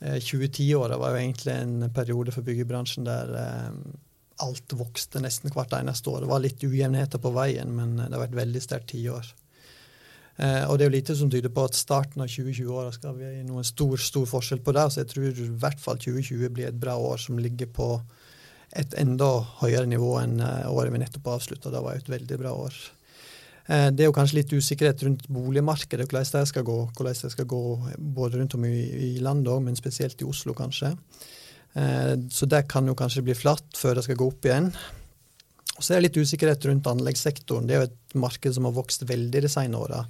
2010-åra 0.00 0.96
eh, 0.96 1.00
var 1.02 1.12
jo 1.12 1.20
egentlig 1.20 1.52
en 1.52 1.90
periode 1.92 2.32
for 2.32 2.46
byggebransjen 2.46 3.04
der 3.04 3.34
eh, 3.36 3.74
alt 4.40 4.72
vokste 4.72 5.20
nesten 5.20 5.52
hvert 5.52 5.74
eneste 5.76 6.08
år. 6.08 6.24
Det 6.24 6.30
var 6.30 6.40
litt 6.40 6.64
ujevnheter 6.64 7.20
på 7.20 7.34
veien, 7.36 7.76
men 7.76 7.98
det 8.00 8.08
har 8.14 8.24
vært 8.24 8.38
veldig 8.40 8.62
sterkt 8.64 8.94
tiår. 8.94 9.28
Eh, 10.40 10.64
og 10.64 10.78
det 10.78 10.86
er 10.86 10.88
jo 10.88 10.96
lite 10.96 11.16
som 11.18 11.30
tyder 11.32 11.52
på 11.52 11.66
at 11.68 11.76
starten 11.76 12.24
av 12.24 12.30
2020-åra 12.32 12.94
skal 12.96 13.18
vi 13.18 13.34
noen 13.44 13.66
stor, 13.66 14.00
stor 14.00 14.24
forskjell 14.30 14.64
på 14.64 14.74
det. 14.76 14.86
Så 14.88 15.02
jeg 15.02 15.10
tror 15.12 15.28
i 15.28 15.50
hvert 15.66 15.82
fall 15.82 16.00
2020 16.00 16.54
blir 16.56 16.70
et 16.70 16.80
bra 16.80 16.96
år 16.96 17.20
som 17.20 17.40
ligger 17.40 17.68
på 17.76 17.92
et 18.78 18.94
enda 19.00 19.28
høyere 19.60 19.88
nivå 19.90 20.14
enn 20.20 20.38
eh, 20.44 20.70
året 20.70 20.94
vi 20.94 21.02
nettopp 21.02 21.30
avslutta. 21.34 21.72
Det 21.72 21.82
var 21.82 21.98
et 21.98 22.10
veldig 22.10 22.38
bra 22.38 22.52
år. 22.54 22.76
Eh, 23.66 23.88
det 23.94 24.04
er 24.04 24.10
jo 24.10 24.14
kanskje 24.14 24.40
litt 24.40 24.54
usikkerhet 24.54 25.02
rundt 25.06 25.26
boligmarkedet, 25.32 26.06
hvordan 26.06 26.28
det 26.36 26.52
skal 26.52 26.66
gå. 26.68 26.78
Hvordan 26.94 27.18
det 27.24 27.32
skal 27.34 27.50
gå 27.50 27.64
både 27.98 28.40
rundt 28.40 28.56
om 28.58 28.68
i, 28.68 29.16
landet 29.22 29.50
òg, 29.52 29.64
men 29.66 29.78
spesielt 29.78 30.22
i 30.22 30.28
Oslo, 30.28 30.54
kanskje. 30.58 30.94
Eh, 31.74 32.14
så 32.30 32.50
det 32.50 32.66
kan 32.70 32.86
jo 32.86 32.96
kanskje 32.98 33.26
bli 33.26 33.38
flatt 33.38 33.78
før 33.78 33.98
det 33.98 34.06
skal 34.06 34.20
gå 34.22 34.30
opp 34.30 34.46
igjen. 34.46 34.70
Og 35.76 35.82
så 35.82 35.94
er 35.94 36.00
det 36.00 36.10
litt 36.10 36.22
usikkerhet 36.22 36.70
rundt 36.70 36.92
anleggssektoren. 36.92 37.66
Det 37.66 37.74
er 37.74 37.82
jo 37.82 37.90
et 37.90 38.18
marked 38.22 38.54
som 38.54 38.68
har 38.68 38.76
vokst 38.76 39.06
veldig 39.08 39.46
de 39.46 39.50
senere 39.50 39.82
åra. 39.86 40.00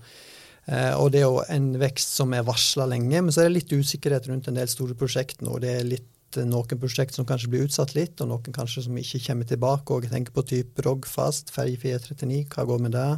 Og 1.01 1.09
det 1.11 1.23
er 1.23 1.25
jo 1.25 1.41
en 1.51 1.69
vekst 1.81 2.19
som 2.19 2.35
er 2.37 2.45
varsla 2.47 2.85
lenge, 2.91 3.23
men 3.23 3.33
så 3.35 3.43
er 3.43 3.49
det 3.49 3.55
litt 3.57 3.73
usikkerhet 3.73 4.27
rundt 4.29 4.51
en 4.51 4.59
del 4.59 4.69
store 4.71 4.95
prosjekt 4.99 5.41
nå. 5.43 5.57
Det 5.63 5.71
er 5.73 5.87
litt 5.89 6.11
noen 6.37 6.81
prosjekt 6.81 7.17
som 7.17 7.27
kanskje 7.27 7.51
blir 7.51 7.65
utsatt 7.67 7.97
litt, 7.97 8.21
og 8.21 8.31
noen 8.31 8.55
kanskje 8.55 8.85
som 8.87 8.99
ikke 9.01 9.23
kommer 9.27 9.49
tilbake. 9.49 9.95
og 9.95 10.05
Jeg 10.05 10.13
tenker 10.13 10.37
på 10.37 10.47
type 10.47 10.85
Rogfast, 10.87 11.51
ferje 11.55 11.81
439, 11.81 12.45
hva 12.55 12.67
går 12.69 12.87
med 12.87 12.95
det? 12.95 13.09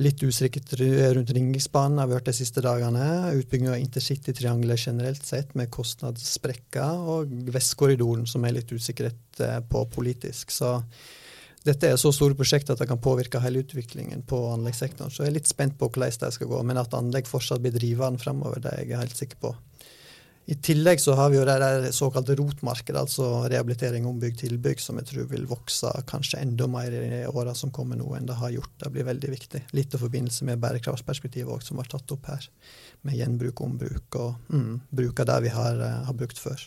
Litt 0.00 0.22
usikkert 0.24 0.70
rundt 0.78 1.30
Ringeriksbanen 1.36 1.98
har 2.00 2.06
vi 2.08 2.16
hørt 2.16 2.28
de 2.30 2.32
siste 2.32 2.62
dagene. 2.64 3.34
Utbygging 3.36 3.68
av 3.68 3.80
intercitytriangelet 3.80 4.86
generelt 4.86 5.26
sett, 5.26 5.52
med 5.54 5.68
kostnadssprekker. 5.74 7.02
Og 7.16 7.34
Vestkorridoren, 7.52 8.24
som 8.26 8.44
er 8.44 8.56
litt 8.56 8.72
usikkerhet 8.72 9.42
eh, 9.44 9.58
på 9.68 9.84
politisk. 9.92 10.54
Så 10.54 10.78
dette 11.62 11.90
er 11.92 12.00
så 12.00 12.10
store 12.10 12.34
prosjekter 12.38 12.72
at 12.72 12.80
det 12.80 12.88
kan 12.88 13.02
påvirke 13.04 13.42
hele 13.44 13.60
utviklingen 13.62 14.24
på 14.26 14.40
anleggssektoren. 14.54 15.12
Så 15.12 15.26
jeg 15.26 15.34
er 15.34 15.36
litt 15.36 15.52
spent 15.52 15.76
på 15.78 15.90
hvordan 15.92 16.16
det 16.24 16.32
skal 16.38 16.50
gå. 16.50 16.62
Men 16.66 16.80
at 16.80 16.96
anlegg 16.96 17.28
fortsatt 17.28 17.60
blir 17.60 17.76
drivende 17.76 18.22
fremover, 18.22 18.64
det 18.64 18.72
er 18.72 18.86
jeg 18.86 19.02
helt 19.04 19.20
sikker 19.20 19.44
på. 19.44 19.52
I 20.50 20.56
tillegg 20.58 20.98
så 20.98 21.14
har 21.14 21.30
vi 21.30 21.36
jo 21.38 21.44
det 21.46 21.54
der 21.62 21.84
såkalte 21.94 22.34
rotmarkedet, 22.38 22.98
altså 22.98 23.44
rehabilitering, 23.46 24.08
ombygg, 24.10 24.34
tilbygg, 24.40 24.80
som 24.82 24.98
jeg 24.98 25.06
tror 25.12 25.28
vil 25.30 25.46
vokse 25.46 25.92
kanskje 26.10 26.40
enda 26.42 26.66
mer 26.70 26.96
i 26.98 27.22
åra 27.30 27.54
som 27.54 27.70
kommer 27.74 28.00
nå 28.00 28.08
enn 28.18 28.26
det 28.26 28.40
har 28.40 28.50
gjort. 28.50 28.74
Det 28.82 28.90
blir 28.90 29.06
veldig 29.06 29.30
viktig. 29.36 29.62
Litt 29.78 29.94
i 29.94 30.02
forbindelse 30.02 30.48
med 30.48 30.58
bærekraftsperspektivet 30.64 31.52
òg, 31.54 31.62
som 31.62 31.78
var 31.78 31.90
tatt 31.92 32.10
opp 32.16 32.26
her. 32.32 32.48
Med 33.06 33.20
gjenbruk 33.20 33.62
og 33.62 33.70
ombruk, 33.70 34.18
og 34.18 34.50
mm, 34.50 34.74
bruk 34.90 35.22
av 35.22 35.30
det 35.30 35.40
vi 35.46 35.54
har, 35.54 35.78
uh, 35.78 36.02
har 36.10 36.18
brukt 36.18 36.42
før. 36.42 36.66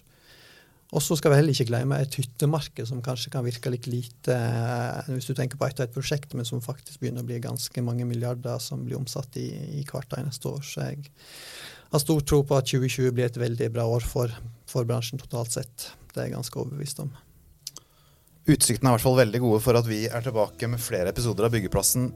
Og 0.95 1.03
så 1.03 1.17
skal 1.19 1.33
vi 1.33 1.41
heller 1.41 1.51
ikke 1.51 1.67
glemme 1.67 1.97
et 1.99 2.15
hyttemarked 2.15 2.87
som 2.87 3.03
kanskje 3.03 3.31
kan 3.33 3.43
virke 3.43 3.73
litt 3.73 3.89
lite 3.91 4.35
uh, 4.39 5.03
hvis 5.11 5.27
du 5.27 5.35
tenker 5.35 5.59
på 5.59 5.67
ett 5.67 5.81
og 5.81 5.89
ett 5.89 5.97
prosjekt, 5.97 6.31
men 6.37 6.47
som 6.47 6.63
faktisk 6.63 7.03
begynner 7.03 7.25
å 7.25 7.27
bli 7.27 7.43
ganske 7.43 7.83
mange 7.83 8.07
milliarder 8.07 8.61
som 8.63 8.87
blir 8.87 9.01
omsatt 9.01 9.35
i, 9.41 9.49
i 9.81 9.87
hvert 9.89 10.15
eneste 10.15 10.53
år. 10.53 10.63
Så 10.63 10.87
jeg 10.93 11.09
har 11.91 12.01
stor 12.01 12.21
tro 12.21 12.41
på 12.47 12.57
at 12.57 12.67
2020 12.71 13.13
blir 13.15 13.29
et 13.29 13.39
veldig 13.39 13.69
bra 13.75 13.85
år 13.87 14.05
for, 14.05 14.31
for 14.69 14.87
bransjen 14.87 15.21
totalt 15.21 15.53
sett. 15.55 15.89
Det 16.13 16.21
er 16.21 16.29
jeg 16.29 16.37
ganske 16.37 16.59
overbevist 16.61 17.01
om. 17.03 17.11
Utsiktene 18.45 18.91
er 18.91 18.93
i 18.93 18.95
hvert 18.97 19.05
fall 19.07 19.17
veldig 19.17 19.41
gode 19.41 19.61
for 19.65 19.77
at 19.79 19.87
vi 19.89 20.03
er 20.05 20.25
tilbake 20.25 20.69
med 20.69 20.81
flere 20.81 21.09
episoder 21.09 21.47
av 21.47 21.55
Byggeplassen 21.55 22.11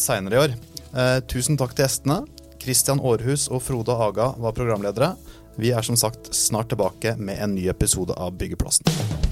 seinere 0.00 0.36
i 0.36 0.42
år. 0.46 0.56
Eh, 0.96 1.18
tusen 1.28 1.58
takk 1.60 1.76
til 1.76 1.84
gjestene. 1.84 2.22
Christian 2.62 3.02
Aarhus 3.04 3.46
og 3.52 3.62
Frode 3.62 3.94
Aga 3.94 4.32
var 4.40 4.56
programledere. 4.56 5.12
Vi 5.60 5.72
er 5.76 5.84
som 5.84 5.96
sagt 5.96 6.32
snart 6.36 6.72
tilbake 6.72 7.16
med 7.20 7.40
en 7.40 7.54
ny 7.56 7.68
episode 7.72 8.16
av 8.16 8.36
Byggeplassen. 8.40 9.25